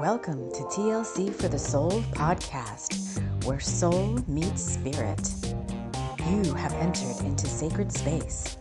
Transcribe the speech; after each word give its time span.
Welcome 0.00 0.50
to 0.50 0.62
TLC 0.64 1.32
for 1.32 1.46
the 1.46 1.58
Soul 1.58 1.90
podcast, 2.12 3.44
where 3.44 3.60
soul 3.60 4.18
meets 4.26 4.74
spirit. 4.74 5.32
You 6.28 6.52
have 6.54 6.72
entered 6.74 7.24
into 7.24 7.46
sacred 7.46 7.92
space. 7.92 8.58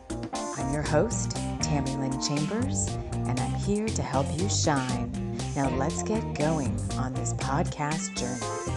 I'm 0.58 0.72
your 0.72 0.84
host, 0.84 1.32
Tammy 1.60 1.96
Lynn 1.96 2.22
Chambers, 2.22 2.88
and 3.14 3.40
I'm 3.40 3.54
here 3.56 3.88
to 3.88 4.02
help 4.04 4.28
you 4.40 4.48
shine. 4.48 5.12
Now 5.56 5.70
let's 5.76 6.04
get 6.04 6.36
going 6.36 6.80
on 6.98 7.14
this 7.14 7.34
podcast 7.34 8.16
journey. 8.16 8.73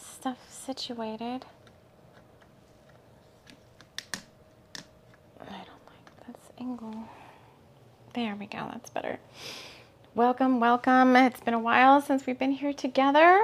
This 0.00 0.08
stuff 0.08 0.38
situated. 0.50 1.44
I 5.40 5.44
don't 5.44 5.86
like 5.86 6.26
this 6.26 6.36
angle. 6.58 7.04
There 8.14 8.34
we 8.36 8.46
go. 8.46 8.68
That's 8.72 8.90
better. 8.90 9.18
Welcome, 10.14 10.58
welcome. 10.60 11.16
It's 11.16 11.40
been 11.40 11.54
a 11.54 11.58
while 11.58 12.00
since 12.00 12.26
we've 12.26 12.38
been 12.38 12.52
here 12.52 12.72
together, 12.72 13.40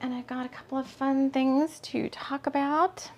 and 0.00 0.14
I've 0.14 0.26
got 0.26 0.46
a 0.46 0.48
couple 0.48 0.78
of 0.78 0.86
fun 0.86 1.30
things 1.30 1.78
to 1.80 2.08
talk 2.08 2.46
about 2.46 3.10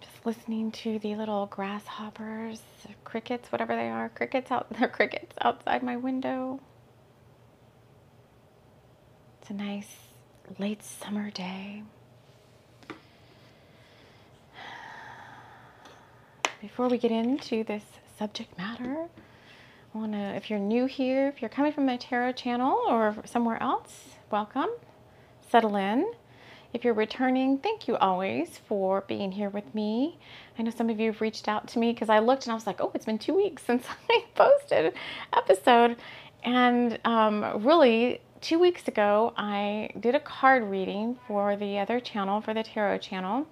Just 0.00 0.24
listening 0.24 0.70
to 0.72 0.98
the 0.98 1.14
little 1.14 1.46
grasshoppers, 1.46 2.62
crickets, 3.04 3.52
whatever 3.52 3.74
they 3.76 3.88
are, 3.90 4.08
crickets 4.08 4.50
out, 4.50 4.66
they're 4.70 4.88
crickets 4.98 5.34
outside 5.40 5.82
my 5.82 5.96
window. 5.96 6.60
It's 9.44 9.50
a 9.50 9.52
nice 9.52 9.96
late 10.58 10.82
summer 10.82 11.30
day. 11.30 11.82
Before 16.62 16.88
we 16.88 16.96
get 16.96 17.10
into 17.10 17.62
this 17.62 17.82
subject 18.18 18.56
matter, 18.56 19.06
I 19.94 19.98
want 19.98 20.12
to, 20.12 20.34
if 20.34 20.48
you're 20.48 20.58
new 20.58 20.86
here, 20.86 21.28
if 21.28 21.42
you're 21.42 21.50
coming 21.50 21.72
from 21.72 21.84
my 21.84 21.98
tarot 21.98 22.32
channel 22.32 22.84
or 22.88 23.16
somewhere 23.26 23.62
else, 23.62 24.14
welcome. 24.30 24.70
Settle 25.50 25.76
in. 25.76 26.10
If 26.72 26.82
you're 26.82 26.94
returning, 26.94 27.58
thank 27.58 27.86
you 27.86 27.98
always 27.98 28.56
for 28.66 29.02
being 29.02 29.30
here 29.30 29.50
with 29.50 29.74
me. 29.74 30.18
I 30.58 30.62
know 30.62 30.70
some 30.70 30.88
of 30.88 30.98
you 30.98 31.12
have 31.12 31.20
reached 31.20 31.48
out 31.48 31.68
to 31.68 31.78
me 31.78 31.92
because 31.92 32.08
I 32.08 32.20
looked 32.20 32.44
and 32.46 32.52
I 32.52 32.54
was 32.54 32.66
like, 32.66 32.80
oh, 32.80 32.90
it's 32.94 33.04
been 33.04 33.18
two 33.18 33.34
weeks 33.34 33.62
since 33.66 33.84
I 34.08 34.24
posted 34.34 34.86
an 34.86 34.92
episode. 35.34 35.98
And 36.44 36.98
um, 37.04 37.62
really, 37.62 38.22
two 38.44 38.58
weeks 38.58 38.86
ago, 38.86 39.32
I 39.38 39.88
did 39.98 40.14
a 40.14 40.20
card 40.20 40.64
reading 40.64 41.18
for 41.26 41.56
the 41.56 41.78
other 41.78 41.98
channel, 41.98 42.42
for 42.42 42.52
the 42.52 42.62
tarot 42.62 42.98
channel. 42.98 43.46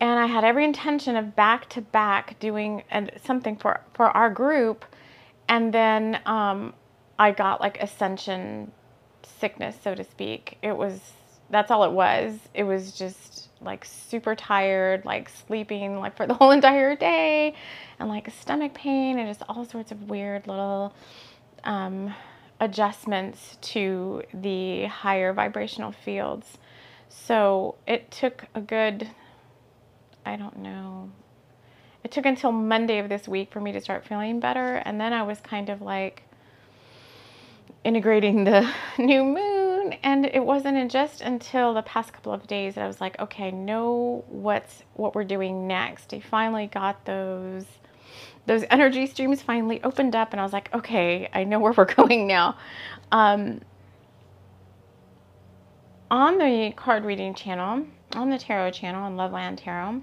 And 0.00 0.18
I 0.18 0.26
had 0.26 0.44
every 0.44 0.64
intention 0.64 1.14
of 1.14 1.36
back 1.36 1.68
to 1.70 1.82
back 1.82 2.38
doing 2.40 2.82
something 3.22 3.56
for, 3.56 3.82
for 3.92 4.06
our 4.06 4.30
group. 4.30 4.86
And 5.46 5.74
then 5.74 6.20
um, 6.24 6.72
I 7.18 7.32
got 7.32 7.60
like 7.60 7.78
ascension 7.82 8.72
sickness, 9.40 9.76
so 9.84 9.94
to 9.94 10.04
speak. 10.04 10.56
It 10.62 10.76
was 10.76 11.12
that's 11.48 11.70
all 11.70 11.84
it 11.84 11.92
was. 11.92 12.38
It 12.54 12.64
was 12.64 12.92
just 12.92 13.50
like 13.60 13.84
super 13.84 14.34
tired, 14.34 15.04
like 15.04 15.28
sleeping 15.28 15.98
like 15.98 16.16
for 16.16 16.26
the 16.26 16.34
whole 16.34 16.50
entire 16.60 16.96
day, 16.96 17.54
and 17.98 18.08
like 18.08 18.30
stomach 18.40 18.72
pain 18.72 19.18
and 19.18 19.28
just 19.28 19.42
all 19.50 19.66
sorts 19.66 19.92
of 19.92 20.08
weird 20.08 20.46
little 20.46 20.94
um, 21.64 22.14
adjustments 22.60 23.58
to 23.60 24.22
the 24.32 24.86
higher 24.86 25.32
vibrational 25.32 25.92
fields. 25.92 26.58
So 27.08 27.76
it 27.86 28.10
took 28.10 28.44
a 28.54 28.60
good, 28.60 29.10
I 30.24 30.36
don't 30.36 30.58
know, 30.58 31.10
it 32.04 32.10
took 32.10 32.26
until 32.26 32.52
Monday 32.52 32.98
of 32.98 33.08
this 33.08 33.26
week 33.26 33.50
for 33.52 33.60
me 33.60 33.72
to 33.72 33.80
start 33.80 34.06
feeling 34.06 34.40
better. 34.40 34.76
And 34.76 35.00
then 35.00 35.12
I 35.12 35.22
was 35.22 35.40
kind 35.40 35.68
of 35.68 35.82
like 35.82 36.22
integrating 37.84 38.44
the 38.44 38.68
new 38.98 39.24
moon 39.24 39.94
and 40.02 40.26
it 40.26 40.44
wasn't 40.44 40.90
just 40.90 41.20
until 41.20 41.74
the 41.74 41.82
past 41.82 42.12
couple 42.12 42.32
of 42.32 42.46
days 42.46 42.74
that 42.74 42.84
I 42.84 42.86
was 42.86 43.00
like, 43.00 43.18
okay, 43.20 43.50
know 43.50 44.24
what's 44.28 44.82
what 44.94 45.14
we're 45.14 45.24
doing 45.24 45.66
next. 45.66 46.12
I 46.12 46.20
finally 46.20 46.66
got 46.66 47.04
those 47.04 47.64
those 48.46 48.64
energy 48.70 49.06
streams 49.06 49.42
finally 49.42 49.82
opened 49.82 50.14
up, 50.14 50.32
and 50.32 50.40
I 50.40 50.44
was 50.44 50.52
like, 50.52 50.72
okay, 50.74 51.28
I 51.32 51.44
know 51.44 51.58
where 51.58 51.72
we're 51.76 51.84
going 51.84 52.26
now. 52.26 52.56
Um, 53.12 53.60
on 56.10 56.38
the 56.38 56.72
card 56.76 57.04
reading 57.04 57.34
channel, 57.34 57.86
on 58.14 58.30
the 58.30 58.38
tarot 58.38 58.72
channel, 58.72 59.02
on 59.02 59.16
Loveland 59.16 59.58
Tarot, 59.58 60.02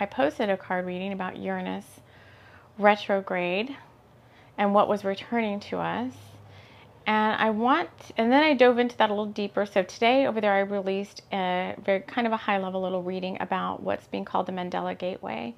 I 0.00 0.06
posted 0.06 0.50
a 0.50 0.56
card 0.56 0.86
reading 0.86 1.12
about 1.12 1.36
Uranus 1.36 1.84
retrograde 2.78 3.76
and 4.56 4.74
what 4.74 4.88
was 4.88 5.04
returning 5.04 5.58
to 5.60 5.78
us 5.78 6.12
and 7.08 7.40
I 7.40 7.48
want, 7.48 7.88
and 8.18 8.30
then 8.30 8.44
I 8.44 8.52
dove 8.52 8.78
into 8.78 8.94
that 8.98 9.08
a 9.08 9.14
little 9.14 9.32
deeper. 9.32 9.64
So 9.64 9.82
today 9.82 10.26
over 10.26 10.42
there, 10.42 10.52
I 10.52 10.60
released 10.60 11.22
a 11.32 11.74
very 11.82 12.00
kind 12.00 12.26
of 12.26 12.34
a 12.34 12.36
high 12.36 12.58
level 12.58 12.82
little 12.82 13.02
reading 13.02 13.38
about 13.40 13.82
what's 13.82 14.06
being 14.08 14.26
called 14.26 14.44
the 14.44 14.52
Mandela 14.52 14.96
Gateway. 14.96 15.54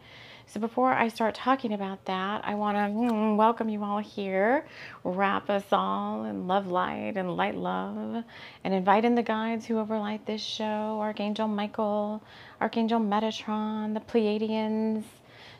So 0.52 0.58
before 0.58 0.92
I 0.92 1.06
start 1.06 1.36
talking 1.36 1.72
about 1.74 2.06
that, 2.06 2.44
I 2.44 2.56
want 2.56 2.76
to 2.76 2.82
mm, 2.82 3.36
welcome 3.36 3.68
you 3.68 3.84
all 3.84 4.00
here, 4.00 4.66
wrap 5.04 5.48
us 5.48 5.62
all 5.70 6.24
in 6.24 6.48
love 6.48 6.66
light 6.66 7.12
and 7.14 7.36
light 7.36 7.54
love, 7.54 8.24
and 8.64 8.74
invite 8.74 9.04
in 9.04 9.14
the 9.14 9.22
guides 9.22 9.64
who 9.66 9.78
overlight 9.78 10.26
this 10.26 10.42
show 10.42 10.98
Archangel 11.00 11.46
Michael, 11.46 12.20
Archangel 12.60 12.98
Metatron, 12.98 13.94
the 13.94 14.00
Pleiadians, 14.00 15.04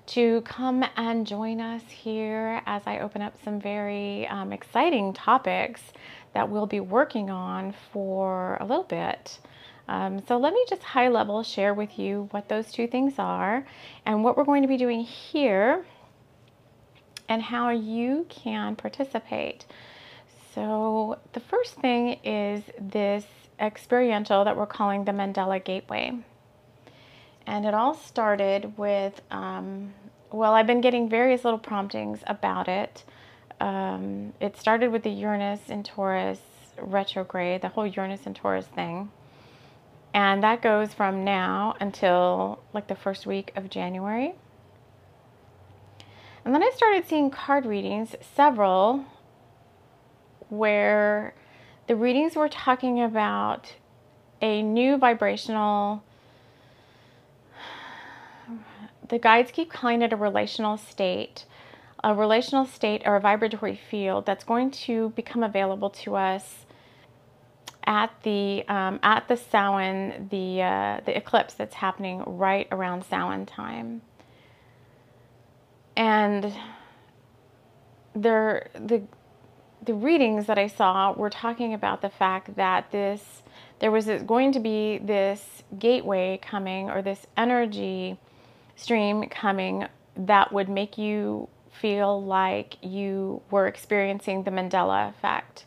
to 0.06 0.40
come 0.40 0.84
and 0.96 1.24
join 1.24 1.60
us 1.60 1.84
here 1.88 2.60
as 2.66 2.82
I 2.84 2.98
open 2.98 3.22
up 3.22 3.34
some 3.44 3.60
very 3.60 4.26
um, 4.26 4.52
exciting 4.52 5.12
topics 5.12 5.82
that 6.34 6.50
we'll 6.50 6.66
be 6.66 6.80
working 6.80 7.30
on 7.30 7.74
for 7.92 8.56
a 8.60 8.64
little 8.64 8.82
bit. 8.82 9.38
Um, 9.90 10.24
so 10.28 10.38
let 10.38 10.54
me 10.54 10.64
just 10.68 10.84
high 10.84 11.08
level 11.08 11.42
share 11.42 11.74
with 11.74 11.98
you 11.98 12.28
what 12.30 12.48
those 12.48 12.70
two 12.70 12.86
things 12.86 13.14
are 13.18 13.66
and 14.06 14.22
what 14.22 14.36
we're 14.36 14.44
going 14.44 14.62
to 14.62 14.68
be 14.68 14.76
doing 14.76 15.00
here 15.00 15.84
and 17.28 17.42
how 17.42 17.70
you 17.70 18.24
can 18.28 18.76
participate. 18.76 19.66
So 20.54 21.18
the 21.32 21.40
first 21.40 21.74
thing 21.74 22.20
is 22.22 22.62
this 22.80 23.24
experiential 23.58 24.44
that 24.44 24.56
we're 24.56 24.64
calling 24.64 25.06
the 25.06 25.12
Mandela 25.12 25.62
Gateway. 25.62 26.12
And 27.48 27.66
it 27.66 27.74
all 27.74 27.94
started 27.94 28.78
with, 28.78 29.20
um, 29.32 29.92
well, 30.30 30.52
I've 30.52 30.68
been 30.68 30.80
getting 30.80 31.08
various 31.08 31.42
little 31.42 31.58
promptings 31.58 32.20
about 32.28 32.68
it. 32.68 33.02
Um, 33.58 34.34
it 34.40 34.56
started 34.56 34.92
with 34.92 35.02
the 35.02 35.10
Uranus 35.10 35.68
in 35.68 35.82
Taurus 35.82 36.38
retrograde, 36.80 37.62
the 37.62 37.68
whole 37.68 37.88
Uranus 37.88 38.24
and 38.24 38.36
Taurus 38.36 38.66
thing. 38.66 39.10
And 40.12 40.43
that 40.43 40.60
goes 40.62 40.93
from 40.93 41.25
now 41.25 41.76
until 41.81 42.60
like 42.72 42.88
the 42.88 42.94
first 42.94 43.26
week 43.26 43.53
of 43.56 43.71
January. 43.71 44.34
And 46.44 46.54
then 46.54 46.62
I 46.62 46.71
started 46.75 47.06
seeing 47.06 47.31
card 47.31 47.66
readings, 47.66 48.16
several, 48.34 49.04
where 50.48 51.34
the 51.87 51.97
readings 51.97 52.34
were 52.34 52.48
talking 52.48 53.03
about 53.03 53.75
a 54.41 54.62
new 54.62 54.97
vibrational 54.97 56.03
the 59.10 59.19
guides 59.19 59.50
keep 59.50 59.71
calling 59.71 60.03
it 60.03 60.12
a 60.12 60.16
relational 60.16 60.77
state, 60.77 61.44
a 62.03 62.15
relational 62.15 62.65
state 62.65 63.03
or 63.04 63.16
a 63.16 63.21
vibratory 63.21 63.74
field 63.74 64.24
that's 64.24 64.45
going 64.45 64.71
to 64.71 65.10
become 65.10 65.42
available 65.42 65.91
to 65.91 66.15
us 66.15 66.65
at 67.91 68.13
the 68.22 68.65
um, 68.69 69.01
at 69.03 69.27
the 69.27 69.37
Samhain, 69.37 70.28
the 70.31 70.63
uh, 70.63 71.01
the 71.04 71.16
eclipse 71.16 71.54
that's 71.54 71.75
happening 71.75 72.22
right 72.25 72.69
around 72.71 73.04
Samhain 73.04 73.47
time, 73.47 74.01
and 75.97 76.54
there 78.15 78.69
the 78.75 79.03
the 79.84 79.95
readings 79.95 80.47
that 80.47 80.57
I 80.57 80.69
saw 80.69 81.13
were 81.13 81.31
talking 81.31 81.75
about 81.75 82.01
the 82.01 82.10
fact 82.10 82.54
that 82.54 82.92
this 82.92 83.42
there 83.81 83.91
was 83.91 84.07
going 84.25 84.53
to 84.53 84.60
be 84.60 84.98
this 84.98 85.65
gateway 85.77 86.39
coming 86.41 86.91
or 86.91 87.03
this 87.03 87.27
energy 87.37 88.19
stream 88.77 89.28
coming 89.28 89.87
that 90.16 90.53
would 90.53 90.69
make 90.69 90.97
you 90.97 91.48
feel 91.72 92.22
like 92.22 92.77
you 92.83 93.42
were 93.51 93.66
experiencing 93.66 94.45
the 94.45 94.51
Mandela 94.53 95.09
effect. 95.09 95.65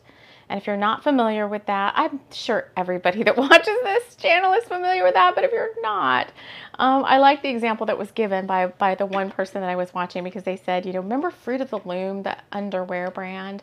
And 0.48 0.60
if 0.60 0.66
you're 0.66 0.76
not 0.76 1.02
familiar 1.02 1.48
with 1.48 1.66
that, 1.66 1.94
I'm 1.96 2.20
sure 2.30 2.70
everybody 2.76 3.22
that 3.22 3.36
watches 3.38 3.78
this 3.82 4.14
channel 4.16 4.52
is 4.52 4.64
familiar 4.64 5.04
with 5.04 5.14
that, 5.14 5.34
but 5.34 5.44
if 5.44 5.52
you're 5.52 5.80
not, 5.82 6.28
um, 6.78 7.04
I 7.04 7.18
like 7.18 7.42
the 7.42 7.48
example 7.48 7.86
that 7.86 7.98
was 7.98 8.10
given 8.12 8.46
by, 8.46 8.66
by 8.66 8.94
the 8.94 9.06
one 9.06 9.30
person 9.30 9.60
that 9.60 9.70
I 9.70 9.76
was 9.76 9.94
watching 9.94 10.24
because 10.24 10.44
they 10.44 10.56
said, 10.56 10.86
you 10.86 10.92
know, 10.92 11.00
remember 11.00 11.30
Fruit 11.30 11.60
of 11.60 11.70
the 11.70 11.78
Loom, 11.78 12.22
the 12.22 12.36
underwear 12.52 13.10
brand? 13.10 13.62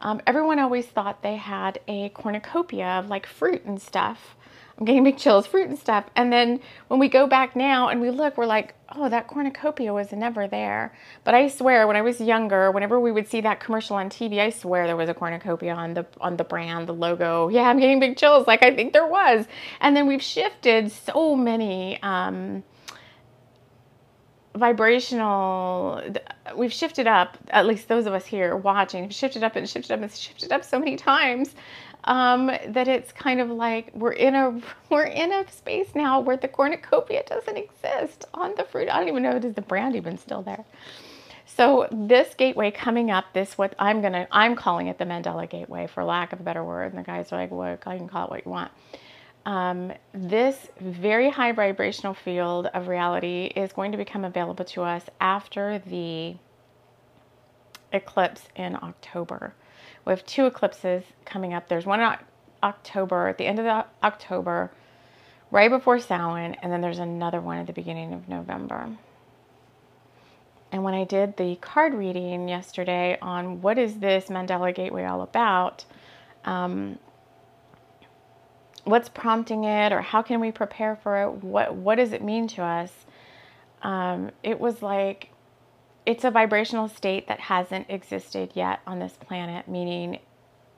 Um, 0.00 0.20
everyone 0.26 0.58
always 0.58 0.86
thought 0.86 1.22
they 1.22 1.36
had 1.36 1.80
a 1.88 2.10
cornucopia 2.10 2.86
of 2.86 3.08
like 3.08 3.26
fruit 3.26 3.64
and 3.64 3.80
stuff. 3.80 4.36
I'm 4.78 4.84
getting 4.84 5.02
big 5.02 5.18
chills, 5.18 5.44
fruit 5.46 5.68
and 5.68 5.76
stuff. 5.76 6.04
And 6.14 6.32
then 6.32 6.60
when 6.86 7.00
we 7.00 7.08
go 7.08 7.26
back 7.26 7.56
now 7.56 7.88
and 7.88 8.00
we 8.00 8.10
look, 8.10 8.38
we're 8.38 8.46
like, 8.46 8.74
oh, 8.94 9.08
that 9.08 9.26
cornucopia 9.26 9.92
was 9.92 10.12
never 10.12 10.46
there. 10.46 10.94
But 11.24 11.34
I 11.34 11.48
swear, 11.48 11.88
when 11.88 11.96
I 11.96 12.02
was 12.02 12.20
younger, 12.20 12.70
whenever 12.70 13.00
we 13.00 13.10
would 13.10 13.26
see 13.26 13.40
that 13.40 13.58
commercial 13.58 13.96
on 13.96 14.08
TV, 14.08 14.38
I 14.38 14.50
swear 14.50 14.86
there 14.86 14.96
was 14.96 15.08
a 15.08 15.14
cornucopia 15.14 15.74
on 15.74 15.94
the 15.94 16.06
on 16.20 16.36
the 16.36 16.44
brand, 16.44 16.86
the 16.86 16.94
logo. 16.94 17.48
Yeah, 17.48 17.62
I'm 17.62 17.80
getting 17.80 17.98
big 17.98 18.16
chills. 18.16 18.46
Like 18.46 18.62
I 18.62 18.72
think 18.72 18.92
there 18.92 19.06
was. 19.06 19.46
And 19.80 19.96
then 19.96 20.06
we've 20.06 20.22
shifted 20.22 20.92
so 20.92 21.34
many. 21.34 22.00
Um, 22.02 22.62
vibrational 24.58 26.02
we've 26.56 26.72
shifted 26.72 27.06
up 27.06 27.38
at 27.50 27.64
least 27.64 27.86
those 27.86 28.06
of 28.06 28.12
us 28.12 28.26
here 28.26 28.56
watching 28.56 29.08
shifted 29.08 29.44
up 29.44 29.54
and 29.54 29.68
shifted 29.68 29.92
up 29.92 30.00
and 30.00 30.10
shifted 30.10 30.50
up 30.50 30.64
so 30.64 30.78
many 30.78 30.96
times 30.96 31.54
um, 32.08 32.46
that 32.46 32.88
it's 32.88 33.12
kind 33.12 33.40
of 33.40 33.50
like 33.50 33.90
we're 33.94 34.12
in 34.12 34.34
a 34.34 34.60
we're 34.90 35.04
in 35.04 35.30
a 35.30 35.48
space 35.52 35.90
now 35.94 36.18
where 36.18 36.36
the 36.36 36.48
cornucopia 36.48 37.22
doesn't 37.28 37.56
exist 37.56 38.24
on 38.34 38.54
the 38.56 38.64
fruit. 38.64 38.88
I 38.88 38.98
don't 38.98 39.08
even 39.08 39.22
know 39.22 39.36
is 39.36 39.54
the 39.54 39.62
brand 39.62 39.94
even 39.94 40.18
still 40.18 40.42
there. 40.42 40.64
So 41.44 41.86
this 41.92 42.34
gateway 42.34 42.70
coming 42.70 43.10
up, 43.10 43.26
this 43.34 43.58
what 43.58 43.74
I'm 43.78 44.00
gonna 44.00 44.26
I'm 44.32 44.56
calling 44.56 44.88
it 44.88 44.98
the 44.98 45.04
Mandela 45.04 45.48
Gateway 45.48 45.86
for 45.86 46.02
lack 46.02 46.32
of 46.32 46.40
a 46.40 46.42
better 46.42 46.64
word. 46.64 46.92
And 46.92 46.98
the 46.98 47.06
guys 47.06 47.32
are 47.32 47.36
like, 47.36 47.50
well, 47.50 47.72
you 47.72 47.78
can 47.78 48.08
call 48.08 48.24
it 48.24 48.30
what 48.30 48.44
you 48.44 48.50
want. 48.50 48.70
Um, 49.44 49.92
this 50.12 50.68
very 50.80 51.30
high 51.30 51.52
vibrational 51.52 52.14
field 52.14 52.66
of 52.74 52.88
reality 52.88 53.50
is 53.56 53.72
going 53.72 53.92
to 53.92 53.98
become 53.98 54.24
available 54.24 54.64
to 54.66 54.82
us 54.82 55.04
after 55.20 55.78
the 55.86 56.36
eclipse 57.92 58.42
in 58.56 58.76
October. 58.76 59.54
We 60.08 60.12
have 60.12 60.24
two 60.24 60.46
eclipses 60.46 61.04
coming 61.26 61.52
up. 61.52 61.68
There's 61.68 61.84
one 61.84 62.00
in 62.00 62.16
October, 62.62 63.28
at 63.28 63.36
the 63.36 63.44
end 63.44 63.58
of 63.58 63.66
the 63.66 63.84
October, 64.02 64.70
right 65.50 65.68
before 65.68 65.98
Samhain, 65.98 66.56
and 66.62 66.72
then 66.72 66.80
there's 66.80 66.98
another 66.98 67.42
one 67.42 67.58
at 67.58 67.66
the 67.66 67.74
beginning 67.74 68.14
of 68.14 68.26
November. 68.26 68.88
And 70.72 70.82
when 70.82 70.94
I 70.94 71.04
did 71.04 71.36
the 71.36 71.56
card 71.56 71.92
reading 71.92 72.48
yesterday 72.48 73.18
on 73.20 73.60
what 73.60 73.76
is 73.76 73.98
this 73.98 74.28
Mandela 74.28 74.74
Gateway 74.74 75.04
all 75.04 75.20
about, 75.20 75.84
um, 76.46 76.98
what's 78.84 79.10
prompting 79.10 79.64
it, 79.64 79.92
or 79.92 80.00
how 80.00 80.22
can 80.22 80.40
we 80.40 80.50
prepare 80.50 80.96
for 80.96 81.22
it? 81.22 81.30
What 81.44 81.74
what 81.74 81.96
does 81.96 82.14
it 82.14 82.24
mean 82.24 82.48
to 82.48 82.62
us? 82.62 83.04
Um, 83.82 84.30
it 84.42 84.58
was 84.58 84.80
like 84.80 85.32
it's 86.08 86.24
a 86.24 86.30
vibrational 86.30 86.88
state 86.88 87.28
that 87.28 87.38
hasn't 87.38 87.84
existed 87.90 88.50
yet 88.54 88.80
on 88.86 88.98
this 88.98 89.12
planet, 89.12 89.68
meaning 89.68 90.18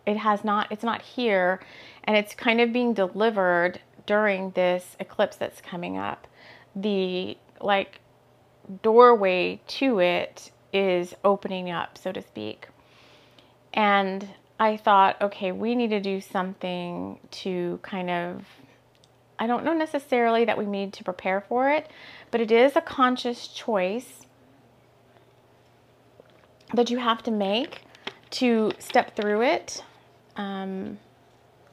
it 0.05 0.17
has 0.17 0.43
not, 0.43 0.67
it's 0.73 0.82
not 0.82 1.00
here, 1.03 1.61
and 2.03 2.17
it's 2.17 2.35
kind 2.35 2.61
of 2.61 2.73
being 2.73 2.93
delivered 2.93 3.79
during 4.06 4.50
this 4.50 4.97
eclipse 4.99 5.37
that's 5.37 5.61
coming 5.61 5.97
up. 5.97 6.27
The 6.75 7.38
like 7.61 8.00
doorway 8.82 9.61
to 9.69 10.00
it 10.00 10.50
is 10.73 11.15
opening 11.25 11.71
up, 11.71 11.97
so 11.97 12.11
to 12.11 12.23
speak. 12.23 12.67
And 13.73 14.27
I 14.59 14.77
thought, 14.77 15.23
okay, 15.23 15.53
we 15.53 15.77
need 15.77 15.91
to 15.91 16.00
do 16.00 16.21
something 16.21 17.21
to 17.31 17.79
kind 17.82 18.11
of, 18.11 18.47
I 19.38 19.47
don't 19.47 19.62
know 19.62 19.75
necessarily 19.75 20.44
that 20.44 20.59
we 20.59 20.67
need 20.67 20.93
to 20.94 21.05
prepare 21.05 21.41
for 21.41 21.71
it, 21.71 21.88
but 22.32 22.41
it 22.41 22.50
is 22.50 22.75
a 22.75 22.81
conscious 22.81 23.47
choice 23.47 24.27
that 26.75 26.90
you 26.90 26.99
have 26.99 27.22
to 27.25 27.31
make 27.31 27.82
to 28.31 28.72
step 28.78 29.17
through 29.17 29.43
it. 29.43 29.82
Um, 30.37 30.99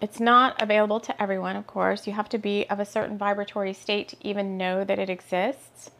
it's 0.02 0.20
not 0.20 0.62
available 0.62 1.00
to 1.02 1.22
everyone, 1.22 1.56
of 1.56 1.66
course. 1.66 2.08
You 2.08 2.14
have 2.14 2.30
to 2.30 2.38
be 2.38 2.70
of 2.70 2.80
a 2.80 2.86
certain 2.86 3.18
vibratory 3.18 3.74
state 3.74 4.10
to 4.10 4.18
even 4.22 4.58
know 4.58 4.84
that 4.84 5.00
it 5.00 5.10
exists 5.10 5.92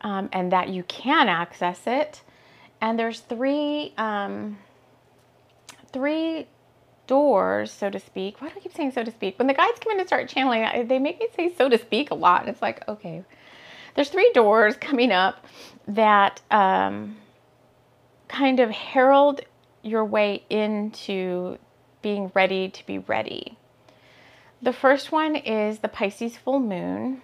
um, 0.00 0.28
and 0.32 0.50
that 0.52 0.68
you 0.68 0.82
can 0.84 1.28
access 1.28 1.82
it. 1.86 2.22
And 2.80 2.98
there's 2.98 3.20
three, 3.20 3.92
um, 3.96 4.58
three 5.92 6.48
doors, 7.06 7.70
so 7.70 7.90
to 7.90 8.00
speak. 8.00 8.40
Why 8.40 8.48
do 8.48 8.54
I 8.56 8.60
keep 8.60 8.74
saying 8.74 8.92
so 8.92 9.04
to 9.04 9.10
speak? 9.12 9.38
When 9.38 9.46
the 9.46 9.54
guides 9.54 9.78
come 9.80 9.92
in 9.92 10.00
and 10.00 10.08
start 10.08 10.28
channeling, 10.28 10.88
they 10.88 10.98
make 10.98 11.20
me 11.20 11.28
say 11.36 11.54
so 11.56 11.68
to 11.68 11.78
speak 11.78 12.10
a 12.10 12.14
lot. 12.14 12.40
And 12.40 12.50
It's 12.50 12.62
like, 12.62 12.86
okay, 12.88 13.22
there's 13.94 14.08
three 14.08 14.30
doors 14.34 14.76
coming 14.76 15.12
up 15.12 15.46
that 15.86 16.40
um, 16.50 17.16
kind 18.32 18.58
of 18.60 18.70
herald 18.70 19.42
your 19.82 20.04
way 20.04 20.44
into 20.48 21.58
being 22.00 22.32
ready 22.34 22.68
to 22.68 22.86
be 22.86 22.98
ready. 22.98 23.58
The 24.60 24.72
first 24.72 25.12
one 25.12 25.36
is 25.36 25.80
the 25.80 25.88
Pisces 25.88 26.36
full 26.36 26.58
moon. 26.58 27.22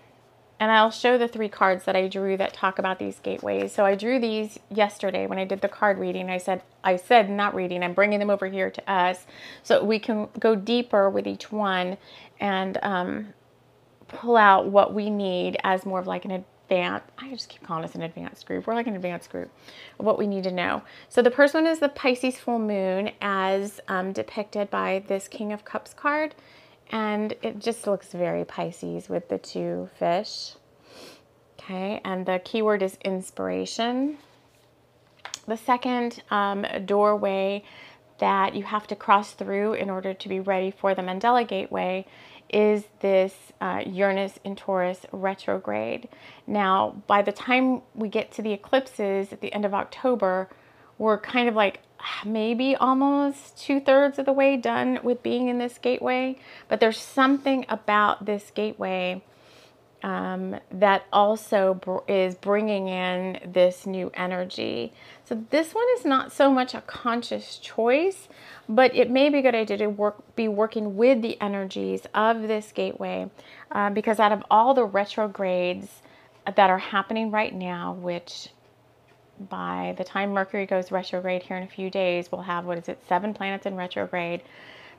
And 0.61 0.73
I'll 0.73 0.91
show 0.91 1.17
the 1.17 1.29
three 1.29 1.49
cards 1.49 1.85
that 1.85 1.95
I 1.95 2.09
drew 2.09 2.37
that 2.37 2.53
talk 2.53 2.81
about 2.81 2.99
these 2.99 3.21
gateways. 3.21 3.71
So 3.71 3.87
I 3.87 3.95
drew 3.95 4.19
these 4.19 4.59
yesterday 4.71 5.29
when 5.29 5.39
I 5.39 5.45
did 5.45 5.61
the 5.61 5.69
card 5.69 5.99
reading. 5.99 6.31
I 6.31 6.39
said, 6.39 6.63
I 6.83 6.97
said 6.97 7.31
not 7.31 7.55
reading, 7.55 7.85
I'm 7.85 7.95
bringing 7.95 8.19
them 8.19 8.29
over 8.29 8.49
here 8.49 8.69
to 8.69 8.93
us 8.93 9.25
so 9.63 9.85
we 9.85 10.01
can 10.01 10.29
go 10.41 10.57
deeper 10.57 11.09
with 11.09 11.29
each 11.29 11.53
one 11.53 11.97
and 12.41 12.77
um, 12.83 13.35
pull 14.09 14.37
out 14.37 14.67
what 14.67 14.93
we 14.93 15.11
need 15.11 15.59
as 15.63 15.87
more 15.87 16.01
of 16.01 16.09
like 16.09 16.25
an 16.25 16.45
advanced, 16.69 17.07
I 17.19 17.31
just 17.31 17.49
keep 17.49 17.63
calling 17.63 17.85
us 17.85 17.95
an 17.95 18.03
advanced 18.03 18.47
group. 18.47 18.67
We're 18.67 18.75
like 18.75 18.87
an 18.87 18.97
advanced 18.97 19.31
group 19.31 19.51
of 19.99 20.05
what 20.05 20.19
we 20.19 20.27
need 20.27 20.45
to 20.45 20.53
know. 20.53 20.83
So 21.09 21.23
the 21.23 21.31
first 21.31 21.55
one 21.55 21.67
is 21.67 21.79
the 21.79 21.89
Pisces 21.89 22.39
full 22.39 22.59
moon 22.59 23.11
as 23.21 23.81
um, 23.89 24.13
depicted 24.13 24.71
by 24.71 25.03
this 25.09 25.29
King 25.29 25.53
of 25.53 25.65
Cups 25.65 25.95
card. 25.95 26.35
And 26.91 27.35
it 27.43 27.59
just 27.59 27.87
looks 27.87 28.13
very 28.13 28.45
Pisces 28.45 29.09
with 29.09 29.29
the 29.29 29.39
two 29.39 29.89
fish. 29.99 30.55
Okay, 31.59 32.01
and 32.05 32.25
the 32.25 32.41
keyword 32.45 32.83
is 32.83 32.97
inspiration. 33.05 34.19
The 35.47 35.57
second 35.57 36.23
um, 36.31 36.67
doorway 36.85 37.65
that 38.19 38.55
you 38.55 38.65
have 38.65 38.87
to 38.89 38.97
cross 38.97 39.33
through 39.33 39.75
in 39.75 39.91
order 39.91 40.15
to 40.15 40.29
be 40.29 40.41
ready 40.41 40.71
for 40.71 40.95
the 40.95 41.03
Mandela 41.03 41.47
Gateway 41.47 42.07
is 42.51 42.85
this 43.01 43.35
uh, 43.61 43.83
Uranus 43.87 44.39
in 44.45 44.57
Taurus 44.57 45.05
retrograde. 45.13 46.09
Now, 46.47 47.03
by 47.07 47.23
the 47.23 47.33
time 47.33 47.83
we 47.95 48.09
get 48.09 48.33
to 48.33 48.43
the 48.43 48.53
eclipses 48.53 49.33
at 49.33 49.41
the 49.41 49.53
end 49.53 49.65
of 49.65 49.75
October, 49.75 50.49
we're 50.97 51.19
kind 51.19 51.49
of 51.49 51.55
like 51.55 51.81
maybe 52.25 52.75
almost 52.77 53.59
two 53.59 53.81
thirds 53.81 54.19
of 54.19 54.25
the 54.25 54.33
way 54.33 54.57
done 54.57 55.01
with 55.03 55.23
being 55.23 55.49
in 55.49 55.59
this 55.59 55.79
gateway. 55.79 56.37
But 56.69 56.81
there's 56.81 57.01
something 57.01 57.67
about 57.69 58.25
this 58.25 58.51
gateway 58.55 59.23
um, 60.03 60.57
that 60.71 61.05
also 61.13 61.75
br 61.75 61.99
is 62.07 62.35
bringing 62.37 62.89
in 62.89 63.41
this 63.53 63.87
new 63.87 64.11
energy. 64.15 64.93
So 65.25 65.45
this 65.51 65.75
one 65.75 65.87
is 65.97 66.05
not 66.05 66.33
so 66.33 66.53
much 66.53 66.75
a 66.75 66.81
conscious 66.83 67.59
choice, 67.59 68.29
but 68.69 68.95
it 68.95 69.11
may 69.11 69.29
be 69.29 69.39
a 69.39 69.43
good 69.43 69.55
idea 69.55 69.77
to 69.79 69.89
work, 69.89 70.37
be 70.37 70.49
working 70.49 70.97
with 70.97 71.23
the 71.23 71.41
energies 71.41 72.03
of 72.15 72.43
this 72.43 72.73
gateway 72.73 73.31
uh, 73.73 73.91
because 73.91 74.21
out 74.21 74.33
of 74.33 74.43
all 74.51 74.75
the 74.75 74.85
retrogrades 74.85 76.03
that 76.57 76.71
are 76.71 76.79
happening 76.79 77.31
right 77.31 77.55
now, 77.55 77.93
which 77.95 78.49
by 79.51 79.95
the 79.99 80.05
time 80.05 80.33
Mercury 80.33 80.67
goes 80.67 80.91
retrograde 80.91 81.43
here 81.43 81.57
in 81.57 81.63
a 81.63 81.69
few 81.69 81.91
days, 81.91 82.33
we'll 82.33 82.43
have, 82.43 82.65
what 82.65 82.79
is 82.79 82.89
it, 82.89 82.99
seven 83.09 83.35
planets 83.35 83.67
in 83.67 83.77
retrograde 83.77 84.43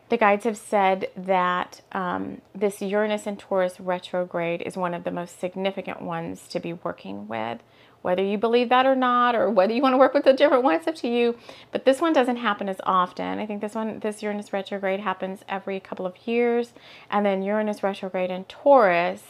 the 0.09 0.17
guides 0.17 0.43
have 0.43 0.57
said 0.57 1.09
that 1.15 1.81
um, 1.91 2.41
this 2.53 2.81
Uranus 2.81 3.27
and 3.27 3.37
Taurus 3.37 3.79
retrograde 3.79 4.61
is 4.61 4.75
one 4.75 4.93
of 4.93 5.03
the 5.03 5.11
most 5.11 5.39
significant 5.39 6.01
ones 6.01 6.47
to 6.49 6.59
be 6.59 6.73
working 6.73 7.27
with. 7.27 7.61
Whether 8.01 8.23
you 8.23 8.37
believe 8.37 8.69
that 8.69 8.85
or 8.85 8.95
not, 8.95 9.35
or 9.35 9.49
whether 9.49 9.73
you 9.73 9.81
want 9.81 9.93
to 9.93 9.97
work 9.97 10.13
with 10.13 10.25
a 10.25 10.33
different 10.33 10.63
one, 10.63 10.75
it's 10.75 10.87
up 10.87 10.95
to 10.95 11.07
you. 11.07 11.37
But 11.71 11.83
this 11.85 11.99
one 11.99 12.13
doesn't 12.13 12.37
happen 12.37 12.69
as 12.69 12.79
often. 12.83 13.39
I 13.39 13.45
think 13.45 13.61
this 13.61 13.75
one, 13.75 13.99
this 13.99 14.23
Uranus 14.23 14.53
retrograde 14.53 15.01
happens 15.01 15.41
every 15.49 15.79
couple 15.79 16.05
of 16.05 16.15
years. 16.25 16.71
And 17.11 17.25
then 17.25 17.43
Uranus 17.43 17.83
retrograde 17.83 18.31
in 18.31 18.45
Taurus 18.45 19.21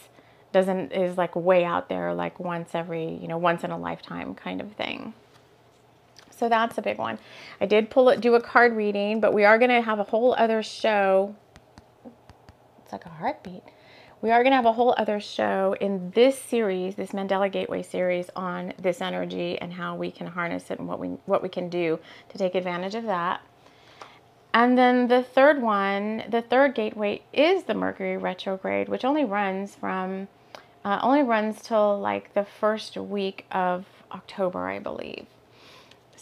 doesn't, 0.52 0.92
is 0.92 1.18
like 1.18 1.34
way 1.34 1.64
out 1.64 1.88
there, 1.88 2.14
like 2.14 2.38
once 2.38 2.70
every, 2.74 3.16
you 3.16 3.26
know, 3.26 3.38
once 3.38 3.64
in 3.64 3.70
a 3.70 3.78
lifetime 3.78 4.34
kind 4.34 4.60
of 4.60 4.72
thing. 4.72 5.14
So 6.40 6.48
that's 6.48 6.78
a 6.78 6.82
big 6.82 6.96
one. 6.96 7.18
I 7.60 7.66
did 7.66 7.90
pull 7.90 8.08
it, 8.08 8.22
do 8.22 8.34
a 8.34 8.40
card 8.40 8.74
reading, 8.74 9.20
but 9.20 9.34
we 9.34 9.44
are 9.44 9.58
going 9.58 9.70
to 9.70 9.82
have 9.82 9.98
a 9.98 10.04
whole 10.04 10.34
other 10.38 10.62
show. 10.62 11.36
It's 12.82 12.92
like 12.92 13.04
a 13.04 13.10
heartbeat. 13.10 13.62
We 14.22 14.30
are 14.30 14.42
going 14.42 14.52
to 14.52 14.56
have 14.56 14.64
a 14.64 14.72
whole 14.72 14.94
other 14.96 15.20
show 15.20 15.76
in 15.82 16.12
this 16.12 16.38
series, 16.38 16.94
this 16.94 17.10
Mandela 17.10 17.52
Gateway 17.52 17.82
series 17.82 18.30
on 18.34 18.72
this 18.80 19.02
energy 19.02 19.58
and 19.60 19.74
how 19.74 19.96
we 19.96 20.10
can 20.10 20.28
harness 20.28 20.70
it 20.70 20.78
and 20.78 20.88
what 20.88 20.98
we 20.98 21.08
what 21.26 21.42
we 21.42 21.50
can 21.50 21.68
do 21.68 21.98
to 22.30 22.38
take 22.38 22.54
advantage 22.54 22.94
of 22.94 23.04
that. 23.04 23.42
And 24.54 24.78
then 24.78 25.08
the 25.08 25.22
third 25.22 25.60
one, 25.60 26.24
the 26.26 26.40
third 26.40 26.74
gateway 26.74 27.20
is 27.34 27.64
the 27.64 27.74
Mercury 27.74 28.16
retrograde, 28.16 28.88
which 28.88 29.04
only 29.04 29.24
runs 29.24 29.74
from 29.76 30.28
uh, 30.86 31.00
only 31.02 31.22
runs 31.22 31.60
till 31.60 32.00
like 32.00 32.32
the 32.32 32.46
first 32.46 32.96
week 32.96 33.44
of 33.52 33.84
October, 34.10 34.68
I 34.68 34.78
believe. 34.78 35.26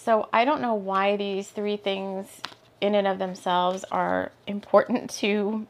So 0.09 0.27
I 0.33 0.47
don't 0.47 0.63
know 0.63 0.73
why 0.73 1.19
these 1.19 1.49
three 1.49 1.77
things 1.77 2.27
in 2.81 2.95
and 2.95 3.07
of 3.07 3.19
themselves 3.19 3.85
are 3.91 4.33
important 4.47 5.11
to 5.21 5.67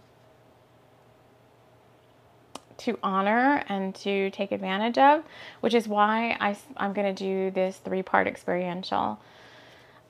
to 2.77 2.97
honor 3.03 3.65
and 3.69 3.93
to 3.97 4.31
take 4.31 4.53
advantage 4.53 4.97
of, 4.97 5.25
which 5.59 5.75
is 5.75 5.89
why 5.89 6.37
I, 6.39 6.57
I'm 6.77 6.93
going 6.93 7.13
to 7.13 7.25
do 7.25 7.51
this 7.51 7.79
three-part 7.79 8.29
experiential. 8.29 9.19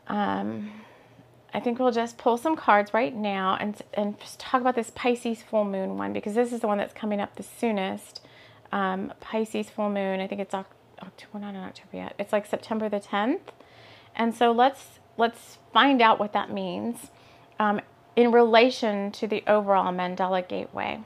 Um, 0.08 0.73
I 1.54 1.61
think 1.61 1.78
we'll 1.78 1.90
just 1.90 2.18
pull 2.18 2.37
some 2.37 2.54
cards 2.54 2.92
right 2.92 3.16
now 3.16 3.56
and, 3.58 3.80
and 3.94 4.20
just 4.20 4.38
talk 4.38 4.61
about 4.61 4.75
this 4.75 4.92
Pisces 4.94 5.42
full 5.42 5.64
moon 5.64 5.97
one 5.97 6.12
because 6.12 6.35
this 6.35 6.52
is 6.52 6.61
the 6.61 6.66
one 6.66 6.76
that's 6.76 6.92
coming 6.92 7.18
up 7.18 7.37
the 7.37 7.42
soonest. 7.42 8.20
Um, 8.73 9.14
Pisces 9.20 9.70
full 9.70 9.88
moon, 9.88 10.20
I 10.20 10.26
think 10.26 10.42
it's 10.42 10.52
October, 10.52 11.38
not 11.38 11.54
in 11.54 11.62
October 11.62 11.97
yet. 11.97 12.14
It's 12.18 12.35
like 12.35 12.44
September 12.44 12.90
the 12.90 13.00
10th. 13.00 13.40
And 14.14 14.34
so 14.34 14.52
let's 14.52 14.98
let's 15.16 15.58
find 15.72 16.00
out 16.00 16.18
what 16.18 16.32
that 16.32 16.50
means 16.50 17.10
um, 17.58 17.80
in 18.16 18.32
relation 18.32 19.10
to 19.12 19.26
the 19.26 19.42
overall 19.46 19.92
Mandela 19.92 20.46
Gateway. 20.46 21.00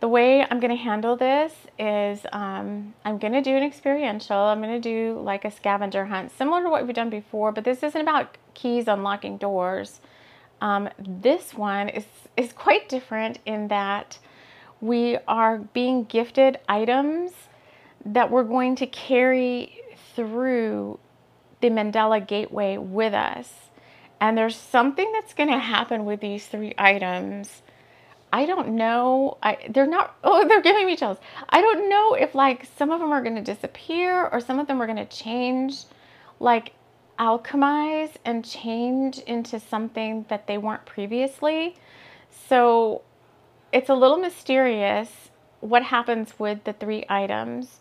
The 0.00 0.08
way 0.08 0.42
I'm 0.42 0.60
going 0.60 0.74
to 0.74 0.82
handle 0.82 1.14
this 1.14 1.52
is 1.78 2.24
um, 2.32 2.94
I'm 3.04 3.18
going 3.18 3.34
to 3.34 3.42
do 3.42 3.54
an 3.54 3.62
experiential. 3.62 4.36
I'm 4.36 4.62
going 4.62 4.80
to 4.80 4.88
do 4.88 5.20
like 5.20 5.44
a 5.44 5.50
scavenger 5.50 6.06
hunt, 6.06 6.32
similar 6.36 6.62
to 6.62 6.70
what 6.70 6.86
we've 6.86 6.94
done 6.94 7.10
before, 7.10 7.52
but 7.52 7.64
this 7.64 7.82
isn't 7.82 8.00
about 8.00 8.38
keys 8.54 8.88
unlocking 8.88 9.36
doors. 9.36 10.00
Um, 10.62 10.88
this 10.98 11.52
one 11.52 11.90
is, 11.90 12.04
is 12.36 12.54
quite 12.54 12.88
different 12.88 13.40
in 13.44 13.68
that 13.68 14.18
we 14.80 15.18
are 15.28 15.58
being 15.58 16.04
gifted 16.04 16.58
items 16.66 17.32
that 18.04 18.30
we're 18.30 18.44
going 18.44 18.76
to 18.76 18.86
carry 18.86 19.82
through 20.14 20.98
the 21.60 21.70
Mandela 21.70 22.26
Gateway 22.26 22.76
with 22.78 23.14
us. 23.14 23.52
And 24.20 24.36
there's 24.36 24.56
something 24.56 25.10
that's 25.12 25.34
going 25.34 25.48
to 25.48 25.58
happen 25.58 26.04
with 26.04 26.20
these 26.20 26.46
three 26.46 26.74
items. 26.76 27.62
I 28.32 28.46
don't 28.46 28.76
know. 28.76 29.38
I 29.42 29.58
they're 29.70 29.86
not. 29.86 30.16
Oh, 30.24 30.46
they're 30.46 30.62
giving 30.62 30.86
me 30.86 30.96
chills. 30.96 31.18
I 31.48 31.60
don't 31.60 31.88
know 31.88 32.14
if 32.14 32.34
like 32.34 32.68
some 32.76 32.90
of 32.90 33.00
them 33.00 33.12
are 33.12 33.22
going 33.22 33.36
to 33.36 33.42
disappear 33.42 34.26
or 34.26 34.40
some 34.40 34.58
of 34.58 34.66
them 34.66 34.80
are 34.80 34.86
going 34.86 34.98
to 34.98 35.06
change, 35.06 35.84
like 36.38 36.72
alchemize 37.18 38.12
and 38.24 38.44
change 38.44 39.18
into 39.20 39.58
something 39.58 40.26
that 40.28 40.46
they 40.46 40.58
weren't 40.58 40.84
previously. 40.86 41.76
So 42.48 43.02
it's 43.72 43.88
a 43.88 43.94
little 43.94 44.18
mysterious 44.18 45.30
what 45.60 45.82
happens 45.82 46.32
with 46.38 46.64
the 46.64 46.72
three 46.72 47.04
items. 47.08 47.80